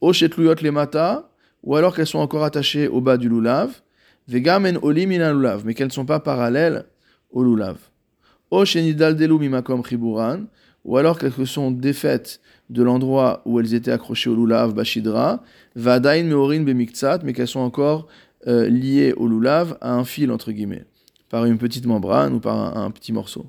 Oshet 0.00 0.30
luyot 0.38 0.54
les 0.62 0.70
mata, 0.70 1.30
ou 1.62 1.76
alors 1.76 1.94
qu'elles 1.94 2.06
sont 2.06 2.18
encore 2.18 2.44
attachées 2.44 2.88
au 2.88 3.02
bas 3.02 3.18
du 3.18 3.28
lulav 3.28 3.82
Olim 4.30 5.08
mais 5.64 5.74
qu'elles 5.74 5.86
ne 5.86 5.92
sont 5.92 6.04
pas 6.04 6.20
parallèles 6.20 6.84
au 7.30 7.42
lulav. 7.42 7.78
Ou 10.84 10.96
alors 10.96 11.18
qu'elles 11.18 11.46
sont 11.46 11.70
défaites 11.70 12.40
de 12.70 12.82
l'endroit 12.82 13.42
où 13.46 13.58
elles 13.58 13.74
étaient 13.74 13.90
accrochées 13.90 14.30
au 14.30 14.36
lulav 14.36 14.74
bashidra, 14.74 15.42
vadain 15.74 16.24
meorin 16.24 16.60
bemiktsat, 16.62 17.20
mais 17.24 17.32
qu'elles 17.32 17.48
sont 17.48 17.60
encore 17.60 18.06
euh, 18.46 18.68
liées 18.68 19.14
au 19.14 19.26
lulav 19.26 19.78
à 19.80 19.94
un 19.94 20.04
fil 20.04 20.30
entre 20.30 20.52
guillemets, 20.52 20.84
par 21.30 21.46
une 21.46 21.58
petite 21.58 21.86
membrane 21.86 22.34
ou 22.34 22.40
par 22.40 22.76
un, 22.76 22.90
petit 22.90 23.12
morceau. 23.12 23.46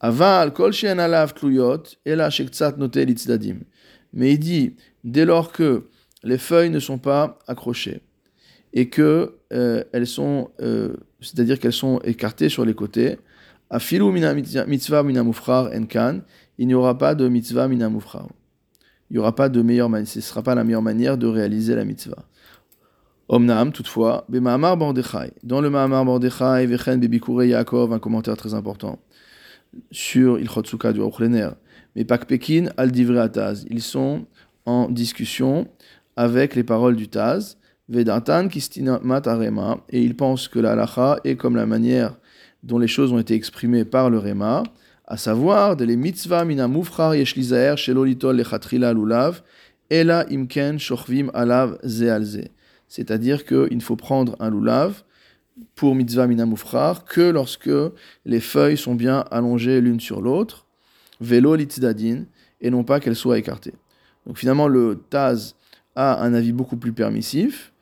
Aval 0.00 0.52
kol 0.52 0.72
alav 0.84 1.34
tluyot, 1.34 1.82
ela 2.04 2.30
shektsat 2.30 2.76
notel. 2.76 3.14
Mais 4.12 4.32
il 4.32 4.38
dit, 4.38 4.74
dès 5.04 5.24
lors 5.24 5.52
que 5.52 5.88
les 6.24 6.38
feuilles 6.38 6.70
ne 6.70 6.80
sont 6.80 6.98
pas 6.98 7.38
accrochées 7.46 8.02
et 8.72 8.88
que 8.88 9.34
euh, 9.52 9.82
elles 9.92 10.06
sont, 10.06 10.50
euh, 10.60 10.94
c'est-à-dire 11.20 11.58
qu'elles 11.58 11.72
sont 11.72 12.00
écartées 12.04 12.48
sur 12.48 12.64
les 12.64 12.74
côtés, 12.74 13.18
afilu 13.70 14.10
mina 14.12 14.34
mitzvah 14.34 15.02
mina 15.02 15.22
mufrar 15.22 15.70
enkan, 15.74 16.20
il 16.58 16.66
n'y 16.66 16.74
aura 16.74 16.96
pas 16.98 17.14
de 17.14 17.28
mitzvah 17.28 17.68
mina 17.68 17.88
mufrar. 17.88 18.28
Il 19.10 19.14
n'y 19.14 19.18
aura 19.18 19.34
pas 19.34 19.48
de 19.48 19.62
meilleure 19.62 19.88
manière, 19.88 20.08
ce 20.08 20.18
ne 20.18 20.22
sera 20.22 20.42
pas 20.42 20.54
la 20.54 20.64
meilleure 20.64 20.82
manière 20.82 21.16
de 21.16 21.26
réaliser 21.26 21.74
la 21.74 21.84
mitzvah. 21.84 22.24
Omnam, 23.28 23.72
toutefois, 23.72 24.26
Bordechai. 24.28 25.32
Dans 25.42 25.60
le 25.60 25.68
Ma'amar 25.68 26.04
Bordechai, 26.04 26.66
Vechen 26.66 26.98
Bebikure 26.98 27.44
Yaakov, 27.44 27.92
un 27.92 27.98
commentaire 27.98 28.36
très 28.36 28.54
important 28.54 28.98
sur 29.90 30.38
Ilchotsuka 30.38 30.92
du 30.92 31.00
Ochlener. 31.00 31.50
Mais 31.94 32.04
Pekin 32.04 32.68
al 32.76 32.90
Ataz. 33.18 33.66
Ils 33.68 33.82
sont 33.82 34.26
en 34.64 34.88
discussion 34.88 35.68
avec 36.16 36.54
les 36.54 36.64
paroles 36.64 36.96
du 36.96 37.08
Taz. 37.08 37.58
Vedantan 37.88 38.48
Kistinamat 38.48 39.22
Arema. 39.26 39.78
Et 39.88 40.02
ils 40.02 40.16
pensent 40.16 40.48
que 40.48 40.58
la 40.58 40.72
halacha 40.72 41.18
est 41.24 41.36
comme 41.36 41.56
la 41.56 41.66
manière 41.66 42.16
dont 42.62 42.78
les 42.78 42.88
choses 42.88 43.12
ont 43.12 43.18
été 43.18 43.34
exprimées 43.34 43.84
par 43.84 44.10
le 44.10 44.18
Rema 44.18 44.62
à 45.10 45.16
savoir 45.16 45.74
de 45.74 45.86
les 45.86 45.96
mitzvah 45.96 46.44
mina 46.44 46.68
mufrar 46.68 47.14
yeshlizaer 47.14 47.78
shelolitol 47.78 48.36
lechatrila 48.36 48.92
lulav, 48.92 49.40
ela 49.88 50.26
imken 50.30 50.78
shochvim 50.78 51.30
alav 51.32 51.78
zealze. 51.82 52.50
C'est-à-dire 52.88 53.46
qu'il 53.46 53.74
ne 53.74 53.82
faut 53.82 53.96
prendre 53.96 54.36
un 54.38 54.50
lulav 54.50 55.02
pour 55.74 55.94
mitzvah 55.94 56.26
mina 56.26 56.44
mufrar 56.44 57.06
que 57.06 57.22
lorsque 57.22 57.70
les 58.26 58.40
feuilles 58.40 58.76
sont 58.76 58.94
bien 58.94 59.24
allongées 59.30 59.80
l'une 59.80 59.98
sur 59.98 60.20
l'autre, 60.20 60.66
velo 61.22 61.54
litzdadin, 61.54 62.24
et 62.60 62.70
non 62.70 62.84
pas 62.84 63.00
qu'elles 63.00 63.16
soient 63.16 63.38
écartées. 63.38 63.74
Donc 64.26 64.36
finalement, 64.36 64.68
le 64.68 65.02
Taz 65.08 65.54
a 65.96 66.22
un 66.22 66.34
avis 66.34 66.52
beaucoup 66.52 66.76
plus 66.76 66.92
permissif, 66.92 67.72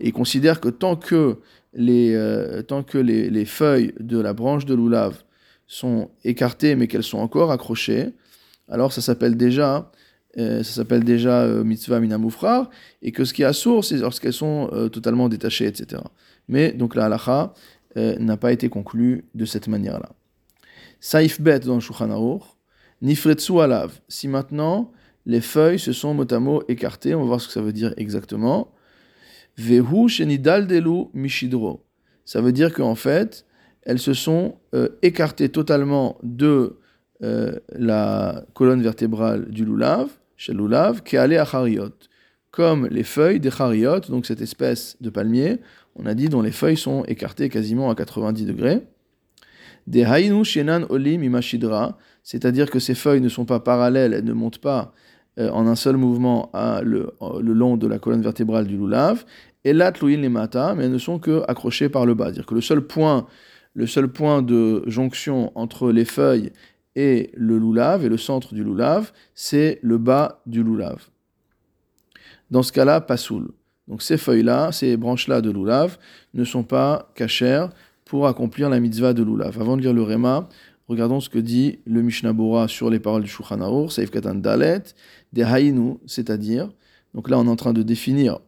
et 0.00 0.08
il 0.08 0.12
considère 0.12 0.60
que 0.60 0.68
tant 0.68 0.96
que 0.96 1.38
les, 1.74 2.14
euh, 2.14 2.62
tant 2.62 2.82
que 2.82 2.98
les, 2.98 3.30
les, 3.30 3.44
feuilles 3.44 3.92
de 4.00 4.18
la 4.18 4.32
branche 4.32 4.64
de 4.64 4.74
lulav 4.74 5.24
sont 5.66 6.10
écartées 6.24 6.74
mais 6.74 6.86
qu'elles 6.86 7.02
sont 7.02 7.18
encore 7.18 7.52
accrochées, 7.52 8.14
alors 8.68 8.92
ça 8.92 9.00
s'appelle 9.00 9.36
déjà 9.36 9.90
euh, 10.38 10.62
ça 10.62 10.72
s'appelle 10.72 11.02
déjà 11.02 11.42
euh, 11.42 11.64
mitzvah 11.64 11.98
minamufrar, 11.98 12.68
et 13.00 13.10
que 13.10 13.24
ce 13.24 13.32
qui 13.32 13.42
est 13.42 13.46
assourd, 13.46 13.84
c'est 13.84 13.96
lorsqu'elles 13.96 14.34
sont 14.34 14.68
totalement 14.92 15.30
détachées, 15.30 15.66
etc. 15.66 16.02
Mais 16.48 16.72
donc 16.72 16.94
la 16.94 17.06
halacha 17.06 17.54
n'a 17.96 18.36
pas 18.36 18.52
été 18.52 18.68
conclue 18.68 19.24
de 19.34 19.46
cette 19.46 19.68
manière-là. 19.68 20.10
Saif 21.00 21.40
bet 21.40 21.60
dans 21.60 21.76
le 21.76 21.80
Shulchan 21.80 22.40
nifretsu 23.00 23.60
alav. 23.60 24.00
Si 24.08 24.28
maintenant 24.28 24.92
les 25.24 25.40
feuilles 25.40 25.78
se 25.78 25.92
sont 25.92 26.14
mot 26.14 26.26
à 26.30 26.38
mot 26.38 26.62
écartées, 26.68 27.14
on 27.14 27.20
va 27.20 27.26
voir 27.26 27.40
ce 27.40 27.48
que 27.48 27.52
ça 27.52 27.60
veut 27.60 27.72
dire 27.72 27.94
exactement. 27.96 28.72
Vehu 29.58 30.08
shenidal 30.08 30.66
delu 30.66 31.06
mishidro. 31.14 31.84
Ça 32.24 32.40
veut 32.40 32.52
dire 32.52 32.72
qu'en 32.72 32.94
fait, 32.94 33.46
elles 33.82 33.98
se 33.98 34.12
sont 34.12 34.56
euh, 34.74 34.88
écartées 35.02 35.48
totalement 35.48 36.18
de 36.22 36.78
euh, 37.22 37.58
la 37.72 38.44
colonne 38.52 38.82
vertébrale 38.82 39.48
du 39.50 39.64
loulav, 39.64 40.10
chez 40.36 40.52
le 40.52 40.58
loulav, 40.58 41.02
qui 41.02 41.16
allait 41.16 41.38
à 41.38 41.44
chariot, 41.44 41.94
comme 42.50 42.86
les 42.88 43.04
feuilles 43.04 43.40
des 43.40 43.50
chariot, 43.50 44.00
donc 44.00 44.26
cette 44.26 44.42
espèce 44.42 44.96
de 45.00 45.08
palmier, 45.08 45.58
on 45.94 46.04
a 46.04 46.14
dit, 46.14 46.28
dont 46.28 46.42
les 46.42 46.50
feuilles 46.50 46.76
sont 46.76 47.04
écartées 47.04 47.48
quasiment 47.48 47.90
à 47.90 47.94
90 47.94 48.44
degrés. 48.44 48.82
Des 49.86 50.04
haïnu 50.04 50.44
shenan 50.44 50.84
olim 50.90 51.22
imashidra, 51.22 51.96
c'est-à-dire 52.22 52.70
que 52.70 52.80
ces 52.80 52.94
feuilles 52.94 53.20
ne 53.20 53.28
sont 53.28 53.44
pas 53.44 53.60
parallèles, 53.60 54.12
elles 54.12 54.24
ne 54.24 54.32
montent 54.32 54.58
pas 54.58 54.92
euh, 55.38 55.50
en 55.50 55.66
un 55.66 55.74
seul 55.74 55.96
mouvement 55.96 56.50
à 56.52 56.82
le, 56.82 57.10
le, 57.40 57.52
long 57.52 57.76
de 57.76 57.86
la 57.86 57.98
colonne 57.98 58.22
vertébrale 58.22 58.66
du 58.66 58.76
loulav, 58.76 59.24
et 59.64 59.72
là, 59.72 59.92
les 60.00 60.28
mata, 60.28 60.74
mais 60.74 60.84
elles 60.84 60.92
ne 60.92 60.98
sont 60.98 61.18
que 61.18 61.42
accrochées 61.48 61.88
par 61.88 62.06
le 62.06 62.14
bas. 62.14 62.26
C'est-à-dire 62.26 62.46
que 62.46 62.54
le 62.54 62.60
seul 62.60 62.82
point 62.82 63.26
le 63.76 63.86
seul 63.86 64.08
point 64.08 64.40
de 64.40 64.82
jonction 64.86 65.52
entre 65.54 65.92
les 65.92 66.06
feuilles 66.06 66.50
et 66.96 67.30
le 67.34 67.58
loulave, 67.58 68.06
et 68.06 68.08
le 68.08 68.16
centre 68.16 68.54
du 68.54 68.64
loulave, 68.64 69.12
c'est 69.34 69.78
le 69.82 69.98
bas 69.98 70.40
du 70.46 70.62
loulave. 70.62 71.08
Dans 72.50 72.62
ce 72.62 72.72
cas-là, 72.72 73.02
pas 73.02 73.18
soul. 73.18 73.50
Donc 73.86 74.02
ces 74.02 74.16
feuilles-là, 74.16 74.72
ces 74.72 74.96
branches-là 74.96 75.42
de 75.42 75.50
loulave 75.50 75.98
ne 76.32 76.44
sont 76.44 76.62
pas 76.62 77.12
cachères 77.14 77.68
pour 78.06 78.26
accomplir 78.26 78.70
la 78.70 78.80
mitzvah 78.80 79.12
de 79.12 79.22
loulave. 79.22 79.60
Avant 79.60 79.76
de 79.76 79.82
lire 79.82 79.92
le 79.92 80.02
Réma, 80.02 80.48
regardons 80.88 81.20
ce 81.20 81.28
que 81.28 81.38
dit 81.38 81.78
le 81.86 82.02
Mishnah 82.02 82.32
Bora 82.32 82.68
sur 82.68 82.90
les 82.90 83.00
paroles 83.00 83.22
du 83.22 83.28
Shulchan 83.28 83.60
Aruch, 83.60 83.92
Seif 83.92 84.10
Katan 84.10 84.36
Dalet, 84.36 84.82
des 85.32 85.42
Haïnu, 85.42 85.98
c'est-à-dire, 86.06 86.70
donc 87.14 87.28
là 87.28 87.38
on 87.38 87.46
est 87.46 87.50
en 87.50 87.56
train 87.56 87.72
de 87.72 87.82
définir 87.82 88.38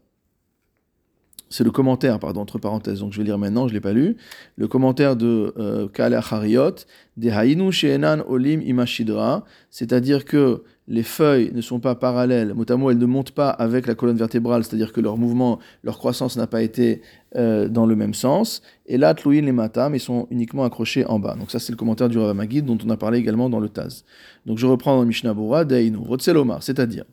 c'est 1.50 1.64
le 1.64 1.71
commentaire, 1.71 2.18
pardon, 2.18 2.42
entre 2.42 2.59
parenthèses, 2.59 3.00
donc 3.00 3.12
je 3.12 3.18
vais 3.18 3.25
lire 3.25 3.38
maintenant, 3.38 3.68
je 3.68 3.73
ne 3.73 3.78
l'ai 3.78 3.80
pas 3.80 3.92
lu, 3.92 4.16
le 4.57 4.68
commentaire 4.68 5.16
de 5.16 5.54
euh, 5.59 5.88
Kale 5.88 6.14
Achariot, 6.14 6.75
de 7.16 7.30
Hainu 7.30 7.73
She'enan 7.73 8.23
Olim 8.28 8.61
Imashidra, 8.61 9.45
c'est-à-dire 9.71 10.25
que 10.25 10.62
les 10.88 11.02
feuilles 11.02 11.50
ne 11.54 11.61
sont 11.61 11.80
pas 11.80 11.95
parallèles, 11.95 12.54
mot 12.54 12.90
elles 12.90 12.99
ne 12.99 13.07
montent 13.07 13.33
pas 13.33 13.50
avec 13.50 13.87
la 13.87 13.95
colonne 13.95 14.16
vertébrale, 14.16 14.64
c'est-à-dire 14.64 14.92
que 14.92 15.02
leur 15.02 15.18
mouvement, 15.18 15.59
leur 15.85 15.99
croissance 15.99 16.37
n'a 16.38 16.47
pas 16.47 16.62
été 16.62 17.02
euh, 17.37 17.68
dans 17.68 17.85
le 17.85 17.95
même 17.95 18.14
sens, 18.14 18.62
et 18.87 18.97
là, 18.97 19.12
Tlouin 19.12 19.42
les 19.42 19.52
Matam, 19.52 19.95
ils 19.95 20.00
sont 20.00 20.26
uniquement 20.30 20.64
accrochés 20.64 21.04
en 21.04 21.18
bas. 21.18 21.37
Donc 21.38 21.50
ça, 21.50 21.59
c'est 21.59 21.73
le 21.73 21.76
commentaire 21.76 22.09
du 22.09 22.18
Rav 22.18 22.35
dont 22.62 22.78
on 22.85 22.90
a 22.90 22.97
parlé 22.97 23.18
également 23.18 23.50
dans 23.50 23.61
le 23.61 23.68
Taz. 23.68 24.04
Donc 24.47 24.57
je 24.57 24.66
reprends 24.66 24.97
dans 24.97 25.04
Mishnah 25.04 25.35
Bora, 25.35 25.66
Deinu, 25.66 25.99
Rotselomar, 25.99 26.62
c'est-à-dire, 26.62 27.04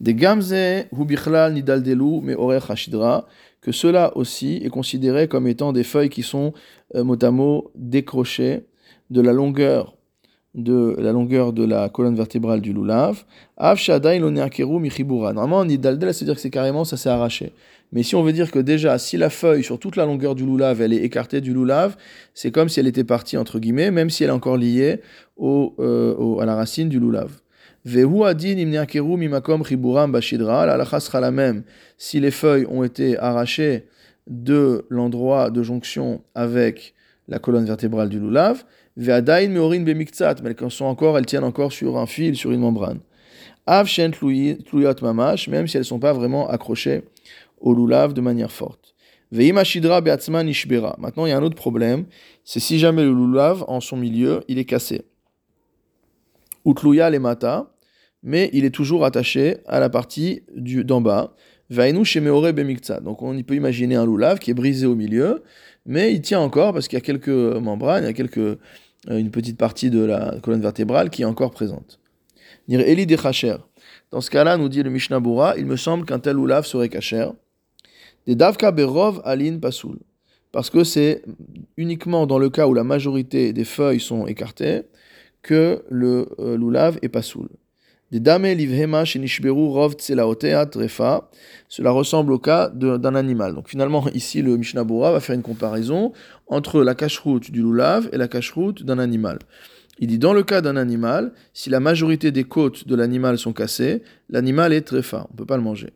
Des 0.00 0.14
gamze 0.14 0.54
hubichlal 0.98 1.52
nidaldelu 1.52 2.34
hashidra, 2.68 3.26
que 3.60 3.70
cela 3.70 4.16
aussi 4.16 4.56
est 4.64 4.70
considéré 4.70 5.28
comme 5.28 5.46
étant 5.46 5.74
des 5.74 5.84
feuilles 5.84 6.08
qui 6.08 6.22
sont 6.22 6.54
euh, 6.94 7.60
décrochées 7.74 8.64
de 9.10 9.20
la 9.20 9.32
longueur 9.32 9.96
de 10.54 10.96
la 10.98 11.12
longueur 11.12 11.52
de 11.52 11.64
la 11.64 11.88
colonne 11.88 12.16
vertébrale 12.16 12.60
du 12.60 12.72
lulav. 12.72 13.24
Av 13.56 13.78
michibura. 14.80 15.32
Normalement, 15.32 15.64
nidaldel, 15.64 16.12
c'est-à-dire 16.12 16.34
que 16.34 16.40
c'est 16.40 16.50
carrément, 16.50 16.84
ça 16.84 16.96
s'est 16.96 17.08
arraché. 17.08 17.52
Mais 17.92 18.02
si 18.02 18.14
on 18.14 18.22
veut 18.22 18.32
dire 18.32 18.50
que 18.50 18.58
déjà, 18.58 18.98
si 18.98 19.16
la 19.16 19.30
feuille 19.30 19.64
sur 19.64 19.78
toute 19.78 19.96
la 19.96 20.06
longueur 20.06 20.34
du 20.34 20.44
lulav, 20.44 20.80
elle 20.80 20.92
est 20.92 21.02
écartée 21.02 21.40
du 21.40 21.52
lulav, 21.52 21.96
c'est 22.34 22.50
comme 22.50 22.68
si 22.68 22.80
elle 22.80 22.86
était 22.86 23.04
partie, 23.04 23.36
entre 23.36 23.58
guillemets, 23.58 23.90
même 23.90 24.10
si 24.10 24.24
elle 24.24 24.30
est 24.30 24.32
encore 24.32 24.56
liée 24.56 25.00
au, 25.36 25.74
euh, 25.78 26.38
à 26.38 26.46
la 26.46 26.54
racine 26.54 26.88
du 26.88 27.00
lulav. 27.00 27.30
Vehu 27.84 28.24
adin 28.24 28.56
mimakom 28.56 29.64
chiburam 29.64 30.12
bashidra. 30.12 30.66
La 30.66 31.00
sera 31.00 31.20
la 31.20 31.30
même 31.30 31.62
si 31.96 32.20
les 32.20 32.30
feuilles 32.30 32.66
ont 32.68 32.84
été 32.84 33.18
arrachées 33.18 33.86
de 34.26 34.84
l'endroit 34.90 35.50
de 35.50 35.62
jonction 35.62 36.22
avec 36.34 36.94
la 37.26 37.38
colonne 37.38 37.64
vertébrale 37.64 38.08
du 38.08 38.20
lulav. 38.20 38.64
Ve'adain 38.96 39.48
meorin 39.48 39.82
bemiktsat. 39.82 40.36
Mais 40.42 40.54
elles 40.58 40.70
sont 40.70 40.84
encore, 40.84 41.18
elles 41.18 41.26
tiennent 41.26 41.44
encore 41.44 41.72
sur 41.72 41.98
un 41.98 42.06
fil, 42.06 42.36
sur 42.36 42.50
une 42.50 42.60
membrane. 42.60 43.00
Av 43.66 43.86
shen 43.86 44.12
mamash, 45.02 45.48
même 45.48 45.66
si 45.66 45.76
elles 45.76 45.82
ne 45.82 45.86
sont 45.86 46.00
pas 46.00 46.12
vraiment 46.12 46.48
accrochées 46.48 47.02
au 47.60 47.74
lulav 47.74 48.14
de 48.14 48.20
manière 48.20 48.50
forte. 48.50 48.94
Ve'imashidra 49.32 50.00
beatzman 50.00 50.48
ishbera. 50.48 50.96
Maintenant, 50.98 51.26
il 51.26 51.30
y 51.30 51.32
a 51.32 51.38
un 51.38 51.42
autre 51.42 51.56
problème. 51.56 52.06
C'est 52.44 52.60
si 52.60 52.78
jamais 52.78 53.04
le 53.04 53.12
lulav, 53.12 53.64
en 53.68 53.80
son 53.80 53.96
milieu, 53.96 54.42
il 54.48 54.58
est 54.58 54.64
cassé. 54.64 55.02
Utluya 56.66 57.08
les 57.10 57.18
mata, 57.18 57.72
mais 58.22 58.50
il 58.52 58.64
est 58.64 58.74
toujours 58.74 59.04
attaché 59.04 59.58
à 59.66 59.80
la 59.80 59.88
partie 59.88 60.42
d'en 60.56 61.00
bas. 61.00 61.34
Vainu 61.70 62.04
shemeore 62.04 62.52
bemikta. 62.52 63.00
Donc 63.00 63.22
on 63.22 63.40
peut 63.42 63.54
imaginer 63.54 63.94
un 63.94 64.04
loulav 64.04 64.40
qui 64.40 64.50
est 64.50 64.54
brisé 64.54 64.86
au 64.86 64.96
milieu, 64.96 65.44
mais 65.86 66.12
il 66.12 66.20
tient 66.20 66.40
encore 66.40 66.72
parce 66.72 66.88
qu'il 66.88 66.96
y 66.96 67.02
a 67.02 67.04
quelques 67.04 67.28
membranes, 67.28 68.04
il 68.04 68.06
y 68.06 68.10
a 68.10 68.12
quelques, 68.12 68.38
euh, 68.38 68.56
une 69.08 69.30
petite 69.30 69.56
partie 69.56 69.90
de 69.90 70.04
la 70.04 70.36
colonne 70.42 70.60
vertébrale 70.60 71.10
qui 71.10 71.22
est 71.22 71.26
encore 71.26 71.50
présente. 71.50 71.98
Eli 72.68 73.06
de 73.06 73.16
Dans 74.10 74.20
ce 74.20 74.30
cas-là, 74.30 74.56
nous 74.56 74.68
dit 74.68 74.82
le 74.82 74.90
Mishnah 74.90 75.20
Bura, 75.20 75.56
il 75.56 75.66
me 75.66 75.76
semble 75.76 76.04
qu'un 76.04 76.20
tel 76.20 76.36
loulav 76.36 76.64
serait 76.64 76.88
kacher. 76.88 77.28
Des 78.26 78.36
davka 78.36 78.70
berov 78.70 79.20
alin 79.24 79.58
pasoul. 79.58 79.98
Parce 80.52 80.70
que 80.70 80.84
c'est 80.84 81.22
uniquement 81.76 82.26
dans 82.26 82.38
le 82.38 82.50
cas 82.50 82.66
où 82.66 82.74
la 82.74 82.84
majorité 82.84 83.52
des 83.52 83.64
feuilles 83.64 84.00
sont 84.00 84.26
écartées 84.26 84.82
que 85.42 85.84
le 85.88 86.28
euh, 86.38 86.56
loulav 86.56 86.98
est 87.02 87.08
pas 87.08 87.22
soul. 87.22 87.48
Cela 88.12 88.24
ressemble 91.90 92.32
au 92.32 92.38
cas 92.38 92.68
d'un 92.70 93.14
animal. 93.14 93.54
Donc 93.54 93.68
finalement, 93.68 94.04
ici, 94.14 94.42
le 94.42 94.56
Mishnah 94.56 94.82
va 94.82 95.20
faire 95.20 95.36
une 95.36 95.42
comparaison 95.42 96.12
entre 96.48 96.82
la 96.82 96.94
cache-route 96.96 97.50
du 97.50 97.62
loulav 97.62 98.08
et 98.12 98.16
la 98.16 98.26
cache-route 98.26 98.82
d'un 98.82 98.98
animal. 98.98 99.38
Il 100.00 100.08
dit 100.08 100.18
dans 100.18 100.32
le 100.32 100.42
cas 100.42 100.60
d'un 100.62 100.76
animal, 100.76 101.32
si 101.52 101.70
la 101.70 101.78
majorité 101.78 102.32
des 102.32 102.44
côtes 102.44 102.88
de 102.88 102.96
l'animal 102.96 103.38
sont 103.38 103.52
cassées, 103.52 104.02
l'animal 104.30 104.72
est 104.72 104.80
tréfa, 104.80 105.26
on 105.28 105.34
ne 105.34 105.38
peut 105.38 105.46
pas 105.46 105.58
le 105.58 105.62
manger. 105.62 105.90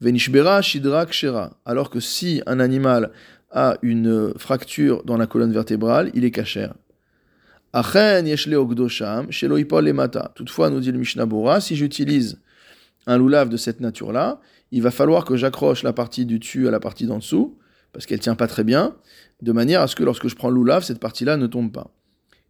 Venishbera 0.00 0.60
shidra 0.62 1.06
kshera. 1.06 1.56
Alors 1.64 1.90
que 1.90 2.00
si 2.00 2.42
un 2.46 2.58
animal 2.58 3.12
a 3.50 3.76
une 3.82 4.34
fracture 4.36 5.04
dans 5.04 5.16
la 5.16 5.26
colonne 5.26 5.52
vertébrale, 5.52 6.10
il 6.14 6.24
est 6.24 6.30
cachère. 6.30 6.74
Achen 6.74 6.78
yeshle 6.78 6.78
ogdosham, 6.78 6.88
shelo 6.88 7.59
lemata. 7.59 7.59
Toutefois, 7.72 8.20
nous 10.70 10.80
dit 10.80 10.92
le 10.92 10.98
Mishnah 10.98 11.26
Bora, 11.26 11.60
si 11.60 11.76
j'utilise 11.76 12.40
un 13.06 13.16
loulav 13.16 13.48
de 13.48 13.56
cette 13.56 13.80
nature-là, 13.80 14.40
il 14.72 14.82
va 14.82 14.90
falloir 14.90 15.24
que 15.24 15.36
j'accroche 15.36 15.82
la 15.82 15.92
partie 15.92 16.26
du 16.26 16.38
dessus 16.38 16.66
à 16.68 16.70
la 16.70 16.80
partie 16.80 17.06
d'en 17.06 17.18
dessous, 17.18 17.58
parce 17.92 18.06
qu'elle 18.06 18.20
tient 18.20 18.34
pas 18.34 18.46
très 18.46 18.64
bien, 18.64 18.96
de 19.42 19.52
manière 19.52 19.82
à 19.82 19.86
ce 19.86 19.94
que 19.96 20.04
lorsque 20.04 20.28
je 20.28 20.34
prends 20.34 20.48
le 20.48 20.56
loulav, 20.56 20.82
cette 20.82 20.98
partie-là 20.98 21.36
ne 21.36 21.46
tombe 21.46 21.72
pas. 21.72 21.90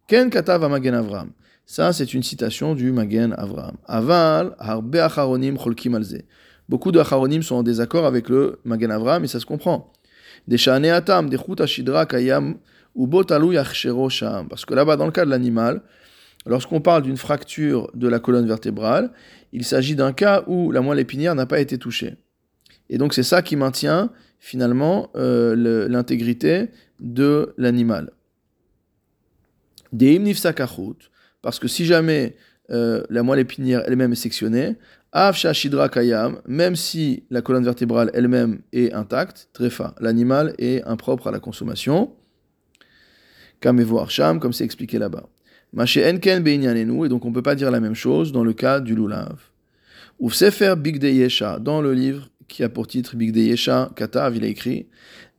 Ken 0.07 0.29
katav 0.29 0.67
magen 0.69 0.93
Avram. 0.93 1.31
Ça, 1.65 1.93
c'est 1.93 2.13
une 2.13 2.23
citation 2.23 2.75
du 2.75 2.91
Magen 2.91 3.33
Avram. 3.37 3.77
Aval, 3.85 4.55
harbe 4.59 4.95
acharonim 4.95 5.57
cholkim 5.57 5.95
alze. 5.95 6.23
Beaucoup 6.67 6.91
de 6.91 6.99
acharonim 6.99 7.43
sont 7.43 7.55
en 7.55 7.63
désaccord 7.63 8.05
avec 8.05 8.27
le 8.27 8.59
Magen 8.65 8.91
Avram, 8.91 9.23
et 9.23 9.27
ça 9.27 9.39
se 9.39 9.45
comprend. 9.45 9.93
Des 10.47 10.67
atam, 10.67 11.29
des 11.29 11.37
ashidra 11.59 12.05
kayam, 12.05 12.55
ou 12.95 13.07
botalu 13.07 13.57
sham. 14.09 14.47
Parce 14.47 14.65
que 14.65 14.73
là-bas, 14.73 14.97
dans 14.97 15.05
le 15.05 15.11
cas 15.11 15.25
de 15.25 15.29
l'animal, 15.29 15.81
lorsqu'on 16.45 16.81
parle 16.81 17.03
d'une 17.03 17.17
fracture 17.17 17.89
de 17.93 18.07
la 18.07 18.19
colonne 18.19 18.47
vertébrale, 18.47 19.11
il 19.53 19.63
s'agit 19.63 19.95
d'un 19.95 20.13
cas 20.13 20.43
où 20.47 20.71
la 20.71 20.81
moelle 20.81 20.99
épinière 20.99 21.35
n'a 21.35 21.45
pas 21.45 21.59
été 21.59 21.77
touchée. 21.77 22.15
Et 22.89 22.97
donc, 22.97 23.13
c'est 23.13 23.23
ça 23.23 23.41
qui 23.41 23.55
maintient 23.55 24.11
finalement 24.39 25.09
euh, 25.15 25.87
l'intégrité 25.87 26.69
de 26.99 27.53
l'animal. 27.57 28.11
Des 29.93 30.19
parce 31.41 31.59
que 31.59 31.67
si 31.67 31.85
jamais 31.85 32.35
euh, 32.69 33.03
la 33.09 33.23
moelle 33.23 33.39
épinière 33.39 33.83
elle-même 33.85 34.13
est 34.13 34.15
sectionnée, 34.15 34.77
Avsha 35.11 35.51
Shidra 35.51 35.89
Kayam, 35.89 36.41
même 36.47 36.75
si 36.75 37.25
la 37.29 37.41
colonne 37.41 37.65
vertébrale 37.65 38.11
elle-même 38.13 38.61
est 38.71 38.93
intacte, 38.93 39.49
Trefa, 39.53 39.93
l'animal 39.99 40.53
est 40.57 40.83
impropre 40.83 41.27
à 41.27 41.31
la 41.31 41.39
consommation. 41.39 42.15
Comme 43.61 44.53
c'est 44.53 44.65
expliqué 44.65 44.97
là-bas. 44.97 45.29
Maché 45.73 46.05
Enken 46.05 46.45
et 46.45 47.09
donc 47.09 47.23
on 47.23 47.29
ne 47.29 47.33
peut 47.33 47.41
pas 47.41 47.55
dire 47.55 47.71
la 47.71 47.79
même 47.79 47.95
chose 47.95 48.33
dans 48.33 48.43
le 48.43 48.53
cas 48.53 48.81
du 48.81 48.95
Lulav. 48.95 49.37
Ou 50.19 50.29
Sefer 50.29 50.75
Big 50.77 51.01
Yesha, 51.01 51.59
dans 51.59 51.81
le 51.81 51.93
livre 51.93 52.29
qui 52.47 52.63
a 52.63 52.69
pour 52.69 52.87
titre 52.87 53.15
Big 53.15 53.35
Yesha, 53.35 53.91
Katav, 53.95 54.35
il 54.35 54.43
a 54.43 54.47
écrit 54.47 54.87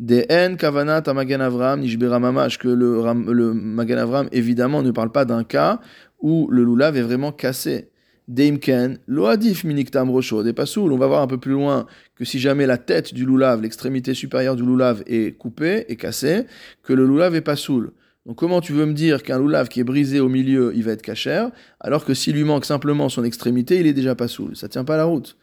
De 0.00 0.25
En 0.31 0.57
Kavanat 0.57 1.02
Magan 1.12 1.41
Avram 1.41 1.81
Nishbera 1.81 2.19
Mamash, 2.19 2.59
que 2.59 2.69
le, 2.69 3.02
le 3.33 3.99
Avram 3.99 4.29
évidemment 4.33 4.83
ne 4.83 4.91
parle 4.91 5.12
pas 5.12 5.26
d'un 5.26 5.45
cas 5.45 5.81
où 6.21 6.49
le 6.50 6.64
Lulav 6.64 6.97
est 6.97 7.02
vraiment 7.02 7.33
cassé. 7.33 7.91
Deimken, 8.29 8.99
Loadif 9.07 9.64
Miniktam 9.64 10.09
Rocho, 10.09 10.43
des 10.43 10.52
Passoul. 10.52 10.93
On 10.93 10.97
va 10.97 11.09
voir 11.09 11.23
un 11.23 11.26
peu 11.26 11.38
plus 11.38 11.52
loin 11.52 11.87
que 12.14 12.25
si 12.25 12.38
jamais 12.38 12.67
la 12.67 12.79
tête 12.79 13.12
du 13.12 13.26
Lulav, 13.26 13.61
l'extrémité 13.61 14.14
supérieure 14.14 14.57
du 14.57 14.62
Lulav 14.62 15.02
est 15.07 15.37
coupée, 15.37 15.85
et 15.88 15.97
cassée, 15.97 16.47
que 16.83 16.93
le 16.93 17.05
Lulav 17.05 17.35
est 17.35 17.43
Passoul. 17.43 17.93
Donc 18.26 18.37
comment 18.37 18.61
tu 18.61 18.73
veux 18.73 18.87
me 18.87 18.93
dire 18.93 19.23
qu'un 19.23 19.38
loulav 19.38 19.69
qui 19.69 19.81
est 19.81 19.85
brisé 19.85 20.21
au 20.21 20.29
milieu, 20.29 20.73
il 20.75 20.85
va 20.85 20.93
être 20.93 21.02
cachère, 21.02 21.50
alors 21.81 22.05
que 22.05 22.14
s'il 22.14 22.37
lui 22.37 22.45
manque 22.45 22.64
simplement 22.64 23.09
son 23.09 23.25
extrémité, 23.25 23.81
il 23.81 23.87
est 23.87 23.93
déjà 23.93 24.14
pas 24.14 24.29
soul. 24.29 24.57
Ça 24.57 24.69
tient 24.69 24.85
pas 24.85 24.97
la 24.97 25.05
route. 25.05 25.37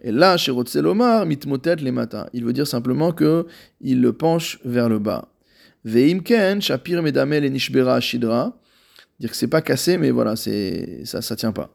Et 0.00 0.12
là, 0.12 0.36
chez 0.36 0.50
Rotzelomar, 0.50 1.26
mitmotet 1.26 1.76
les 1.76 1.90
matins. 1.90 2.26
Il 2.32 2.44
veut 2.44 2.52
dire 2.52 2.66
simplement 2.66 3.12
que 3.12 3.46
il 3.80 4.00
le 4.00 4.12
penche 4.12 4.58
vers 4.64 4.88
le 4.88 4.98
bas. 4.98 5.28
Veimken, 5.84 6.60
shapir 6.60 7.02
medamel 7.02 7.44
et 7.44 7.50
nishbera 7.50 8.00
shidra. 8.00 8.58
Dire 9.20 9.30
que 9.30 9.36
c'est 9.36 9.46
pas 9.48 9.62
cassé, 9.62 9.96
mais 9.96 10.10
voilà, 10.10 10.36
c'est 10.36 11.04
ça, 11.04 11.22
ça 11.22 11.36
tient 11.36 11.52
pas. 11.52 11.74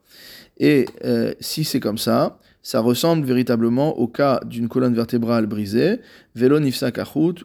Et 0.60 0.86
euh, 1.06 1.34
si 1.40 1.64
c'est 1.64 1.80
comme 1.80 1.98
ça, 1.98 2.40
ça 2.64 2.80
ressemble 2.80 3.26
véritablement 3.26 3.98
au 3.98 4.08
cas 4.08 4.40
d'une 4.46 4.68
colonne 4.68 4.94
vertébrale 4.94 5.48
brisée, 5.48 6.00
vélo 6.36 6.60
nifsa 6.60 6.92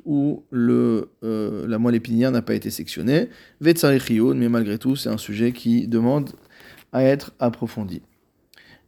où 0.04 0.44
le, 0.50 1.10
euh, 1.24 1.66
la 1.66 1.78
moelle 1.78 1.94
épinière 1.94 2.30
n'a 2.30 2.42
pas 2.42 2.54
été 2.54 2.70
sectionnée, 2.70 3.28
vetsarichiyun, 3.60 4.34
mais 4.34 4.48
malgré 4.48 4.78
tout, 4.78 4.96
c'est 4.96 5.08
un 5.08 5.18
sujet 5.18 5.52
qui 5.52 5.88
demande 5.88 6.30
à 6.92 7.02
être 7.02 7.32
approfondi. 7.38 8.02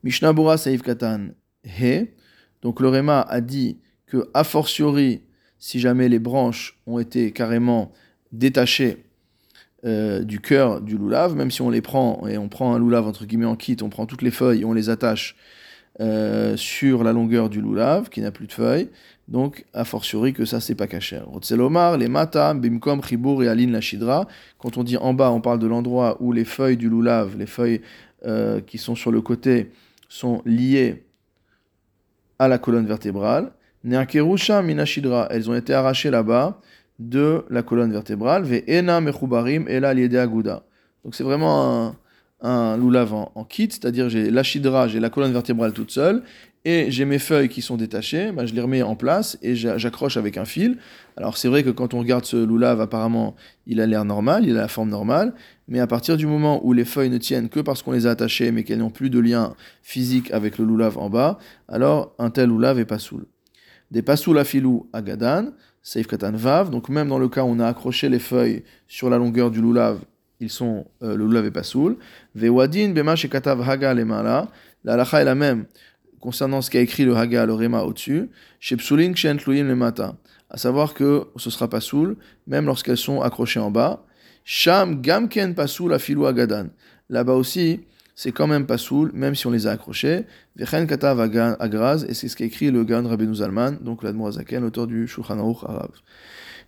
Mishnah 0.04 0.32
Bura 0.32 0.58
Saif 0.58 0.82
Katan 0.82 1.28
He, 1.64 2.08
donc 2.62 2.80
le 2.80 2.88
Réma 2.88 3.20
a 3.23 3.40
dit 3.40 3.78
que, 4.06 4.28
a 4.35 4.44
fortiori, 4.44 5.23
si 5.58 5.80
jamais 5.80 6.08
les 6.08 6.19
branches 6.19 6.78
ont 6.86 6.99
été 6.99 7.32
carrément 7.32 7.93
détachées 8.32 9.04
euh, 9.84 10.23
du 10.25 10.41
cœur 10.41 10.80
du 10.80 10.99
loulav, 10.99 11.36
même 11.36 11.50
si 11.50 11.62
on 11.62 11.71
les 11.71 11.80
prend 11.80 12.26
et 12.26 12.36
on 12.36 12.49
prend 12.49 12.75
un 12.75 12.78
loulav 12.78 13.06
entre 13.06 13.25
guillemets 13.25 13.47
en 13.47 13.56
kit, 13.56 13.76
on 13.80 13.88
prend 13.88 14.06
toutes 14.06 14.23
les 14.23 14.30
feuilles 14.30 14.62
et 14.62 14.64
on 14.64 14.73
les 14.73 14.91
attache 14.91 15.36
euh, 16.01 16.57
sur 16.57 17.03
la 17.03 17.13
longueur 17.13 17.51
du 17.51 17.61
loulav, 17.61 18.09
qui 18.09 18.21
n'a 18.21 18.31
plus 18.31 18.47
de 18.47 18.53
feuilles. 18.53 18.89
Donc, 19.27 19.67
a 19.75 19.85
fortiori 19.85 20.33
que 20.33 20.45
ça, 20.45 20.61
c'est 20.61 20.75
pas 20.75 20.87
caché. 20.87 21.19
Rotzelomar, 21.19 21.99
les 21.99 22.09
mata, 22.09 22.55
bimkom, 22.55 23.03
chibur 23.03 23.43
et 23.43 23.49
alin 23.49 23.71
la. 23.71 24.27
Quand 24.59 24.79
on 24.79 24.85
dit 24.85 24.97
en 24.97 25.13
bas, 25.13 25.31
on 25.31 25.41
parle 25.41 25.59
de 25.59 25.67
l'endroit 25.67 26.17
où 26.21 26.33
les 26.33 26.45
feuilles 26.45 26.77
du 26.77 26.89
loulav, 26.89 27.37
les 27.37 27.47
feuilles 27.47 27.83
euh, 28.25 28.61
qui 28.61 28.79
sont 28.79 28.95
sur 28.95 29.11
le 29.11 29.21
côté, 29.21 29.71
sont 30.09 30.41
liées 30.47 31.05
à 32.39 32.49
la 32.49 32.59
colonne 32.59 32.87
vertébrale. 32.87 33.53
Neakerusha 33.85 34.63
minashidra. 34.63 35.29
Elles 35.31 35.51
ont 35.51 35.55
été 35.55 35.75
arrachées 35.75 36.11
là-bas 36.11 36.61
de 36.99 37.45
la 37.51 37.63
colonne 37.63 37.93
vertébrale. 37.93 38.45
Ve 38.45 38.63
ena 38.67 39.01
mechubarim 39.01 39.67
ela 39.69 39.91
aguda. 39.91 40.63
Donc, 41.05 41.15
c'est 41.15 41.25
vraiment 41.25 41.89
un 41.89 41.97
un 42.41 42.77
loulav 42.77 43.13
en, 43.13 43.45
kit, 43.45 43.69
c'est-à-dire 43.71 44.09
j'ai 44.09 44.31
l'achidra, 44.31 44.89
j'ai 44.89 45.01
la 45.01 45.11
colonne 45.11 45.33
vertébrale 45.33 45.73
toute 45.73 45.91
seule, 45.91 46.23
et 46.65 46.91
j'ai 46.91 47.05
mes 47.05 47.19
feuilles 47.19 47.49
qui 47.49 47.63
sont 47.63 47.77
détachées, 47.77 48.31
bah, 48.33 48.45
je 48.45 48.55
les 48.55 48.61
remets 48.61 48.83
en 48.83 48.95
place 48.95 49.39
et 49.43 49.55
j'accroche 49.55 50.17
avec 50.17 50.37
un 50.37 50.45
fil. 50.45 50.77
Alors 51.17 51.37
c'est 51.39 51.49
vrai 51.49 51.63
que 51.63 51.71
quand 51.71 51.95
on 51.95 52.01
regarde 52.01 52.25
ce 52.25 52.37
loulav, 52.37 52.81
apparemment, 52.81 53.37
il 53.67 53.81
a 53.81 53.87
l'air 53.87 54.05
normal, 54.05 54.45
il 54.45 54.57
a 54.57 54.63
la 54.63 54.69
forme 54.69 54.91
normale, 54.91 55.35
mais 55.67 55.81
à 55.81 55.87
partir 55.87 56.17
du 56.17 56.27
moment 56.27 56.61
où 56.67 56.73
les 56.73 56.85
feuilles 56.85 57.11
ne 57.11 57.19
tiennent 57.19 57.49
que 57.49 57.61
parce 57.61 57.83
qu'on 57.83 57.93
les 57.93 58.07
a 58.07 58.11
attachées, 58.11 58.53
mais 58.53 58.65
qu'elles 58.65 58.81
n'ont 58.81 58.91
plus 58.91 59.09
de 59.09 59.19
lien 59.19 59.55
physique 59.83 60.31
avec 60.33 60.59
le 60.59 60.65
loulav 60.65 60.99
en 60.99 61.09
bas, 61.09 61.39
alors 61.69 62.15
un 62.19 62.31
tel 62.31 62.49
loulav 62.49 62.79
est 62.79 62.85
pas 62.85 62.99
soul. 62.99 63.27
Des 63.91 64.03
pasoul 64.03 64.39
à 64.39 64.45
filou 64.45 64.89
à 64.93 65.01
gadan, 65.01 65.53
saif 65.83 66.07
katan 66.07 66.33
vav, 66.33 66.71
donc 66.71 66.89
même 66.89 67.09
dans 67.09 67.19
le 67.19 67.29
cas 67.29 67.45
où 67.45 67.49
on 67.49 67.61
a 67.61 67.67
accroché 67.67 68.09
les 68.09 68.19
feuilles 68.19 68.65
sur 68.87 69.09
la 69.09 69.17
longueur 69.17 69.51
du 69.51 69.63
loulav, 69.63 70.01
ils 70.41 70.51
sont 70.51 70.87
euh, 71.03 71.17
le 71.17 71.27
lulav 71.27 71.47
et 71.47 71.51
pasoul. 71.51 71.97
Vewadin 72.35 72.91
bema 72.91 73.17
shekatav 73.17 73.69
haga 73.69 73.95
lemala. 73.95 74.49
La 74.85 74.95
halacha 74.95 75.21
est 75.21 75.25
la 75.25 75.35
même 75.35 75.67
concernant 76.21 76.63
ce 76.63 76.71
qu'a 76.71 76.81
écrit 76.81 77.05
le 77.05 77.17
haga, 77.17 77.47
le 77.47 77.55
rema 77.55 77.83
au-dessus. 77.83 78.31
Shepsulin 78.61 79.13
kshen 79.13 79.39
le 79.47 79.75
mata. 79.75 80.17
À 80.51 80.57
savoir 80.57 80.95
que 80.95 81.27
ce 81.37 81.51
sera 81.51 81.69
pasoul, 81.69 82.17
même 82.47 82.67
lorsqu'elles 82.67 82.97
sont 82.97 83.21
accrochées 83.21 83.61
en 83.61 83.71
bas. 83.71 84.05
Sham 84.45 85.03
gamken 85.03 85.55
pasoul 85.55 85.93
afilu 85.93 86.27
agadan. 86.27 86.69
Là-bas 87.11 87.35
aussi, 87.35 87.81
c'est 88.15 88.33
quand 88.33 88.47
même 88.47 88.67
pasoul, 88.67 89.13
même 89.15 89.35
si 89.35 89.47
on 89.47 89.51
les 89.51 89.67
a 89.67 89.73
accrochées. 89.73 90.25
Vechen 90.57 90.87
katav 90.87 91.21
agraz, 91.21 92.05
et 92.09 92.15
c'est 92.15 92.29
ce 92.29 92.37
qu'a 92.37 92.47
écrit 92.47 92.71
le 92.71 92.85
Gan 92.85 93.07
Rabbeinu 93.07 93.37
Zalman, 93.37 93.79
donc 93.81 94.03
l'Admorazaken, 94.03 94.63
l'auteur 94.63 94.87
du 94.87 95.07
Shulchan 95.07 95.39
Aruch 95.39 95.63
Arav. 95.65 95.91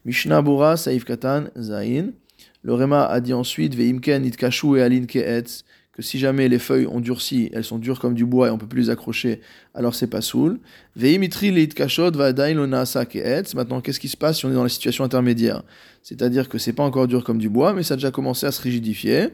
Mishnah 0.05 0.43
Bura, 0.43 0.77
Saif 0.77 1.05
Katan, 1.05 1.47
Zain. 1.59 2.13
Le 2.63 2.75
Réma 2.75 3.07
a 3.07 3.21
dit 3.21 3.33
ensuite 3.33 3.75
Veimken 3.75 4.25
itkashu 4.25 4.79
et 4.79 4.83
alin 4.83 5.07
keetz 5.07 5.65
que 5.93 6.03
si 6.03 6.19
jamais 6.19 6.49
les 6.49 6.59
feuilles 6.59 6.87
ont 6.87 7.01
durci, 7.01 7.51
elles 7.53 7.65
sont 7.65 7.79
dures 7.79 7.99
comme 7.99 8.15
du 8.15 8.25
bois 8.25 8.49
et 8.49 8.51
on 8.51 8.59
peut 8.59 8.67
plus 8.67 8.83
les 8.83 8.91
accrocher, 8.91 9.41
alors 9.75 9.95
c'est 9.95 10.07
pas 10.07 10.21
soul. 10.21 10.61
Veimitri 10.95 11.51
leitkashot 11.51 12.13
vadain 12.13 12.55
lonasa 12.55 13.07
keetz. 13.07 13.55
Maintenant, 13.55 13.81
qu'est-ce 13.81 13.99
qui 13.99 14.09
se 14.09 14.17
passe 14.17 14.39
si 14.39 14.47
on 14.47 14.51
est 14.51 14.55
dans 14.55 14.63
la 14.63 14.69
situation 14.69 15.05
intermédiaire? 15.05 15.63
C'est-à-dire 16.03 16.49
que 16.49 16.59
c'est 16.59 16.73
pas 16.73 16.85
encore 16.85 17.09
dur 17.09 17.25
comme 17.25 17.39
du 17.39 17.49
bois, 17.49 17.73
mais 17.73 17.83
ça 17.83 17.95
a 17.95 17.97
déjà 17.97 18.11
commencé 18.11 18.47
à 18.47 18.53
se 18.53 18.63
rigidifier. 18.63 19.29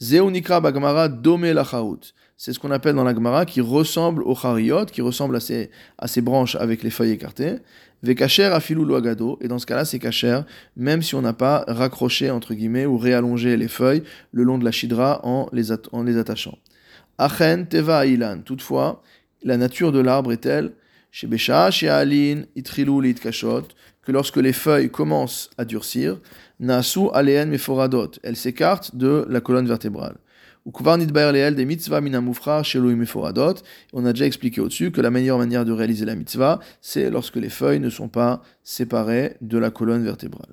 Zeunikra 0.00 0.60
bagmara 0.60 1.08
dome 1.08 1.46
lachaut. 1.52 2.00
C'est 2.40 2.52
ce 2.52 2.60
qu'on 2.60 2.70
appelle 2.70 2.94
dans 2.94 3.02
la 3.02 3.12
Gemara 3.12 3.44
qui 3.46 3.60
ressemble 3.60 4.22
au 4.22 4.32
chariot, 4.36 4.84
qui 4.84 5.02
ressemble 5.02 5.34
à 5.34 5.40
ces, 5.40 5.70
à 5.98 6.06
ces 6.06 6.20
branches 6.20 6.54
avec 6.54 6.84
les 6.84 6.90
feuilles 6.90 7.10
écartées. 7.10 7.56
Vekacher 8.04 8.44
afilou 8.44 8.84
loagado, 8.84 9.40
et 9.40 9.48
dans 9.48 9.58
ce 9.58 9.66
cas-là, 9.66 9.84
c'est 9.84 9.98
kacher, 9.98 10.42
même 10.76 11.02
si 11.02 11.16
on 11.16 11.22
n'a 11.22 11.32
pas 11.32 11.64
raccroché, 11.66 12.30
entre 12.30 12.54
guillemets, 12.54 12.86
ou 12.86 12.96
réallongé 12.96 13.56
les 13.56 13.66
feuilles 13.66 14.04
le 14.30 14.44
long 14.44 14.56
de 14.56 14.64
la 14.64 14.70
chidra 14.70 15.20
en 15.26 15.48
les, 15.52 15.72
en 15.90 16.04
les 16.04 16.16
attachant. 16.16 16.56
Achen 17.18 17.66
teva 17.66 18.06
ilan. 18.06 18.42
Toutefois, 18.44 19.02
la 19.42 19.56
nature 19.56 19.90
de 19.90 19.98
l'arbre 19.98 20.30
est 20.30 20.42
telle, 20.42 20.74
chez 21.10 21.26
Besha, 21.26 21.72
chez 21.72 21.88
Alin, 21.88 22.42
itrilou 22.54 23.02
kashot, 23.14 23.66
que 24.02 24.12
lorsque 24.12 24.36
les 24.36 24.52
feuilles 24.52 24.90
commencent 24.90 25.50
à 25.58 25.64
durcir, 25.64 26.20
nasu 26.60 27.08
aleen 27.12 27.50
meforadot, 27.50 28.12
elles 28.22 28.36
s'écartent 28.36 28.94
de 28.94 29.26
la 29.28 29.40
colonne 29.40 29.66
vertébrale. 29.66 30.18
On 33.92 34.04
a 34.04 34.12
déjà 34.12 34.26
expliqué 34.26 34.60
au-dessus 34.60 34.90
que 34.90 35.00
la 35.00 35.10
meilleure 35.10 35.38
manière 35.38 35.64
de 35.64 35.72
réaliser 35.72 36.04
la 36.04 36.14
mitzvah, 36.14 36.60
c'est 36.82 37.08
lorsque 37.10 37.36
les 37.36 37.48
feuilles 37.48 37.80
ne 37.80 37.88
sont 37.88 38.08
pas 38.08 38.42
séparées 38.64 39.36
de 39.40 39.56
la 39.56 39.70
colonne 39.70 40.04
vertébrale. 40.04 40.52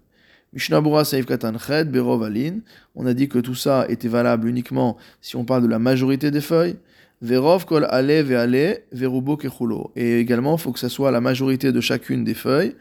On 2.95 3.05
a 3.05 3.13
dit 3.13 3.27
que 3.27 3.39
tout 3.39 3.55
ça 3.55 3.85
était 3.89 4.07
valable 4.07 4.47
uniquement 4.47 4.95
si 5.19 5.35
on 5.35 5.43
parle 5.43 5.63
de 5.63 5.67
la 5.67 5.79
majorité 5.79 6.31
des 6.31 6.39
feuilles. 6.39 6.77
Verov 7.25 7.65
kol 7.65 7.87
ale 7.89 8.21
ve'ale 8.21 8.83
verubo 8.91 9.35
kechulo. 9.35 9.91
Et 9.95 10.19
également, 10.19 10.57
il 10.57 10.61
faut 10.61 10.71
que 10.71 10.79
ça 10.79 10.89
soit 10.89 11.09
la 11.09 11.21
majorité 11.21 11.71
de 11.71 11.81
chacune 11.81 12.23
des 12.23 12.35
feuilles 12.35 12.75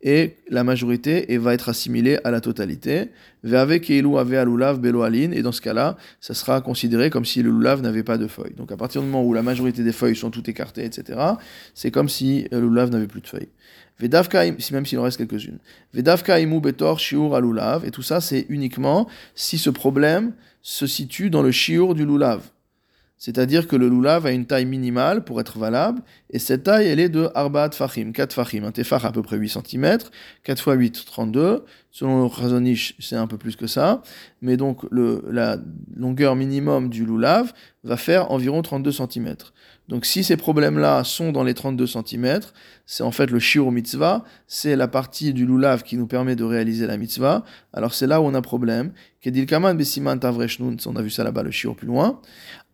et 0.00 0.36
la 0.48 0.64
majorité 0.64 1.32
et 1.32 1.38
va 1.38 1.52
être 1.52 1.68
assimilée 1.68 2.18
à 2.24 2.30
la 2.30 2.40
totalité. 2.40 3.10
Ve'ave 3.42 3.80
keilu 3.80 4.16
ave 4.16 4.32
alulav. 4.34 4.80
Et 4.86 5.42
dans 5.42 5.52
ce 5.52 5.60
cas-là, 5.60 5.98
ça 6.20 6.32
sera 6.32 6.62
considéré 6.62 7.10
comme 7.10 7.26
si 7.26 7.42
le 7.42 7.50
lulav 7.50 7.82
n'avait 7.82 8.02
pas 8.02 8.16
de 8.16 8.26
feuilles. 8.26 8.54
Donc 8.54 8.72
à 8.72 8.76
partir 8.78 9.02
du 9.02 9.06
moment 9.08 9.22
où 9.22 9.34
la 9.34 9.42
majorité 9.42 9.84
des 9.84 9.92
feuilles 9.92 10.16
sont 10.16 10.30
toutes 10.30 10.48
écartées, 10.48 10.86
etc., 10.86 11.18
c'est 11.74 11.90
comme 11.90 12.08
si 12.08 12.46
le 12.52 12.60
lulav 12.60 12.88
n'avait 12.88 13.06
plus 13.06 13.20
de 13.20 13.26
feuilles. 13.26 13.50
Vedavka, 14.00 14.44
même 14.72 14.86
s'il 14.86 14.98
en 14.98 15.02
reste 15.02 15.18
quelques-unes. 15.18 15.58
Vedavka 15.92 16.40
imu 16.40 16.60
betor 16.60 16.98
shiur 16.98 17.36
alulav. 17.36 17.84
Et 17.84 17.90
tout 17.90 18.02
ça, 18.02 18.22
c'est 18.22 18.46
uniquement 18.48 19.08
si 19.34 19.58
ce 19.58 19.68
problème 19.68 20.32
se 20.62 20.86
situe 20.86 21.28
dans 21.28 21.42
le 21.42 21.50
shiur 21.50 21.94
du 21.94 22.06
lulav. 22.06 22.40
C'est-à-dire 23.16 23.68
que 23.68 23.76
le 23.76 23.88
lulav 23.88 24.26
a 24.26 24.32
une 24.32 24.44
taille 24.44 24.66
minimale 24.66 25.24
pour 25.24 25.40
être 25.40 25.58
valable, 25.58 26.02
et 26.30 26.38
cette 26.38 26.64
taille, 26.64 26.88
elle 26.88 27.00
est 27.00 27.08
de 27.08 27.30
arbaat 27.34 27.70
fachim, 27.70 28.12
4 28.12 28.32
fachim. 28.32 28.64
Un 28.64 28.72
tefach 28.72 29.04
à 29.04 29.12
peu 29.12 29.22
près 29.22 29.36
8 29.36 29.48
cm, 29.50 29.98
4 30.42 30.58
x 30.58 30.64
8, 30.66 31.04
32. 31.06 31.64
Selon 31.90 32.24
le 32.24 32.74
c'est 32.98 33.14
un 33.14 33.28
peu 33.28 33.38
plus 33.38 33.54
que 33.54 33.68
ça. 33.68 34.02
Mais 34.42 34.56
donc, 34.56 34.80
la 34.90 35.58
longueur 35.94 36.34
minimum 36.34 36.88
du 36.88 37.06
lulav 37.06 37.52
va 37.84 37.96
faire 37.96 38.32
environ 38.32 38.62
32 38.62 38.90
cm. 38.90 39.36
Donc, 39.86 40.04
si 40.04 40.24
ces 40.24 40.36
problèmes-là 40.36 41.04
sont 41.04 41.30
dans 41.30 41.44
les 41.44 41.54
32 41.54 41.86
cm, 41.86 42.40
c'est 42.84 43.04
en 43.04 43.12
fait 43.12 43.30
le 43.30 43.38
shiur 43.38 43.70
mitzvah, 43.70 44.24
c'est 44.48 44.74
la 44.74 44.88
partie 44.88 45.32
du 45.32 45.46
lulav 45.46 45.84
qui 45.84 45.96
nous 45.96 46.08
permet 46.08 46.34
de 46.34 46.42
réaliser 46.42 46.88
la 46.88 46.96
mitzvah. 46.96 47.44
Alors, 47.72 47.94
c'est 47.94 48.08
là 48.08 48.20
où 48.20 48.24
on 48.24 48.34
a 48.34 48.42
problème. 48.42 48.92
Kedil 49.20 49.46
kaman 49.46 49.76
besiman 49.76 50.18
on 50.20 50.96
a 50.96 51.02
vu 51.02 51.10
ça 51.10 51.22
là-bas, 51.22 51.44
le 51.44 51.52
shiur 51.52 51.76
plus 51.76 51.86
loin. 51.86 52.20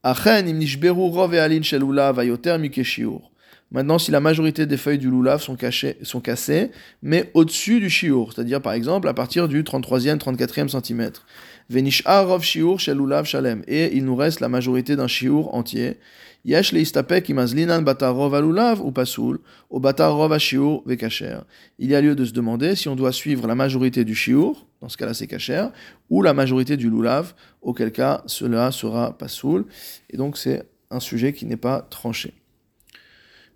אכן 0.02 0.46
אם 0.46 0.58
נשברו 0.58 1.10
רוב 1.10 1.34
העלין 1.34 1.62
של 1.62 1.78
לולב 1.78 2.18
היותר 2.18 2.56
מכשיעור 2.58 3.30
Maintenant, 3.72 3.98
si 4.00 4.10
la 4.10 4.18
majorité 4.18 4.66
des 4.66 4.76
feuilles 4.76 4.98
du 4.98 5.10
lulav 5.10 5.40
sont, 5.40 5.54
cassées, 5.54 6.70
mais 7.02 7.30
au-dessus 7.34 7.78
du 7.78 7.88
shiur, 7.88 8.32
c'est-à-dire 8.32 8.60
par 8.60 8.72
exemple 8.72 9.06
à 9.06 9.14
partir 9.14 9.46
du 9.46 9.62
33e, 9.62 10.18
34e 10.18 10.68
centimètre. 10.68 11.24
Venish 11.68 12.02
rov 12.04 12.42
shiur 12.42 12.80
shel 12.80 12.98
lulav 12.98 13.26
shalem. 13.26 13.62
Et 13.68 13.96
il 13.96 14.04
nous 14.04 14.16
reste 14.16 14.40
la 14.40 14.48
majorité 14.48 14.96
d'un 14.96 15.06
shiur 15.06 15.54
entier. 15.54 15.98
Yesh 16.44 16.72
leistapek 16.72 17.28
imazlinan 17.28 17.82
batarov 17.82 18.34
alulav 18.34 18.80
ou 18.80 18.90
pasoul, 18.90 19.38
ou 19.70 19.78
batarov 19.78 20.36
shiur 20.38 20.82
vekacher. 20.84 21.38
Il 21.78 21.90
y 21.90 21.94
a 21.94 22.00
lieu 22.00 22.16
de 22.16 22.24
se 22.24 22.32
demander 22.32 22.74
si 22.74 22.88
on 22.88 22.96
doit 22.96 23.12
suivre 23.12 23.46
la 23.46 23.54
majorité 23.54 24.04
du 24.04 24.16
shiur, 24.16 24.66
dans 24.80 24.88
ce 24.88 24.96
cas-là 24.96 25.14
c'est 25.14 25.28
kacher, 25.28 25.68
ou 26.08 26.22
la 26.22 26.34
majorité 26.34 26.76
du 26.76 26.90
lulav, 26.90 27.34
auquel 27.62 27.92
cas 27.92 28.24
cela 28.26 28.72
sera 28.72 29.16
pasoul. 29.16 29.64
Et 30.08 30.16
donc 30.16 30.38
c'est 30.38 30.64
un 30.90 30.98
sujet 30.98 31.32
qui 31.32 31.46
n'est 31.46 31.56
pas 31.56 31.86
tranché. 31.88 32.34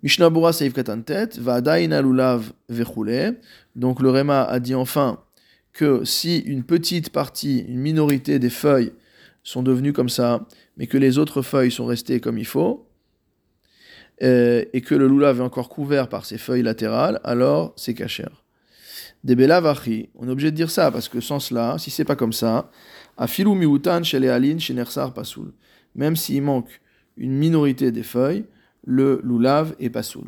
Mishnah 0.05 0.29
Seif 0.51 0.71
Katantet, 0.73 1.29
Vadaina 1.39 1.99
lulav 1.99 2.53
vechule. 2.69 3.39
Donc 3.75 4.03
le 4.03 4.11
Réma 4.11 4.43
a 4.43 4.59
dit 4.59 4.75
enfin 4.75 5.19
que 5.73 6.05
si 6.05 6.37
une 6.37 6.63
petite 6.63 7.09
partie, 7.09 7.65
une 7.67 7.79
minorité 7.79 8.37
des 8.37 8.51
feuilles 8.51 8.93
sont 9.41 9.63
devenues 9.63 9.93
comme 9.93 10.09
ça, 10.09 10.45
mais 10.77 10.85
que 10.85 10.99
les 10.99 11.17
autres 11.17 11.41
feuilles 11.41 11.71
sont 11.71 11.87
restées 11.87 12.19
comme 12.19 12.37
il 12.37 12.45
faut, 12.45 12.87
euh, 14.21 14.63
et 14.73 14.81
que 14.81 14.93
le 14.93 15.07
lulav 15.07 15.39
est 15.39 15.43
encore 15.43 15.69
couvert 15.69 16.07
par 16.07 16.27
ses 16.27 16.37
feuilles 16.37 16.61
latérales, 16.61 17.19
alors 17.23 17.73
c'est 17.75 17.95
kacher. 17.95 18.29
Des 19.23 19.35
belavachi, 19.35 20.09
on 20.13 20.27
est 20.27 20.31
obligé 20.31 20.51
de 20.51 20.55
dire 20.55 20.69
ça, 20.69 20.91
parce 20.91 21.09
que 21.09 21.19
sans 21.19 21.39
cela, 21.39 21.77
si 21.79 21.89
c'est 21.89 22.05
pas 22.05 22.15
comme 22.15 22.31
ça, 22.31 22.69
afilu 23.17 23.55
miutan 23.55 24.03
chez 24.03 24.19
les 24.19 24.59
chez 24.59 24.75
nersar 24.75 25.15
pasoul. 25.15 25.51
Même 25.95 26.15
s'il 26.15 26.43
manque 26.43 26.79
une 27.17 27.33
minorité 27.33 27.91
des 27.91 28.03
feuilles, 28.03 28.45
le 28.85 29.21
lulav 29.23 29.75
est 29.79 29.89
pasoul. 29.89 30.25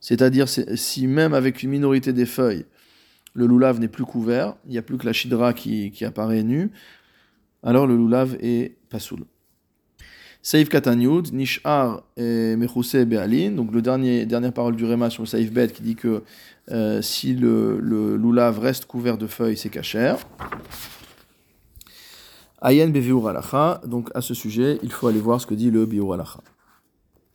C'est-à-dire, 0.00 0.46
si 0.48 1.06
même 1.06 1.32
avec 1.32 1.62
une 1.62 1.70
minorité 1.70 2.12
des 2.12 2.26
feuilles, 2.26 2.66
le 3.32 3.46
lulav 3.46 3.80
n'est 3.80 3.88
plus 3.88 4.04
couvert, 4.04 4.54
il 4.66 4.72
n'y 4.72 4.78
a 4.78 4.82
plus 4.82 4.98
que 4.98 5.06
la 5.06 5.12
chidra 5.12 5.54
qui, 5.54 6.04
apparaît 6.04 6.42
nue, 6.42 6.70
alors 7.62 7.86
le 7.86 7.96
lulav 7.96 8.36
est 8.40 8.76
pasoul. 8.90 9.20
Saïf 10.42 10.68
Katanyud, 10.68 11.32
Nishar 11.32 12.02
Mechuse 12.18 12.96
Be'alin, 13.06 13.52
donc 13.52 13.72
le 13.72 13.80
dernier, 13.80 14.26
dernière 14.26 14.52
parole 14.52 14.76
du 14.76 14.84
Réma 14.84 15.08
sur 15.08 15.22
le 15.22 15.26
Saïf 15.26 15.50
Bet 15.50 15.68
qui 15.68 15.82
dit 15.82 15.96
que 15.96 16.22
euh, 16.70 17.00
si 17.00 17.34
le, 17.34 17.78
le 17.80 18.16
lulav 18.16 18.58
reste 18.58 18.84
couvert 18.84 19.16
de 19.16 19.26
feuilles, 19.26 19.56
c'est 19.56 19.70
cachère. 19.70 20.18
Ayen 22.60 22.88
Beviur 22.88 23.28
Alacha, 23.28 23.80
donc 23.86 24.10
à 24.14 24.20
ce 24.20 24.34
sujet, 24.34 24.78
il 24.82 24.92
faut 24.92 25.06
aller 25.06 25.20
voir 25.20 25.40
ce 25.40 25.46
que 25.46 25.54
dit 25.54 25.70
le 25.70 25.86
Biur 25.86 26.12
Alacha. 26.12 26.40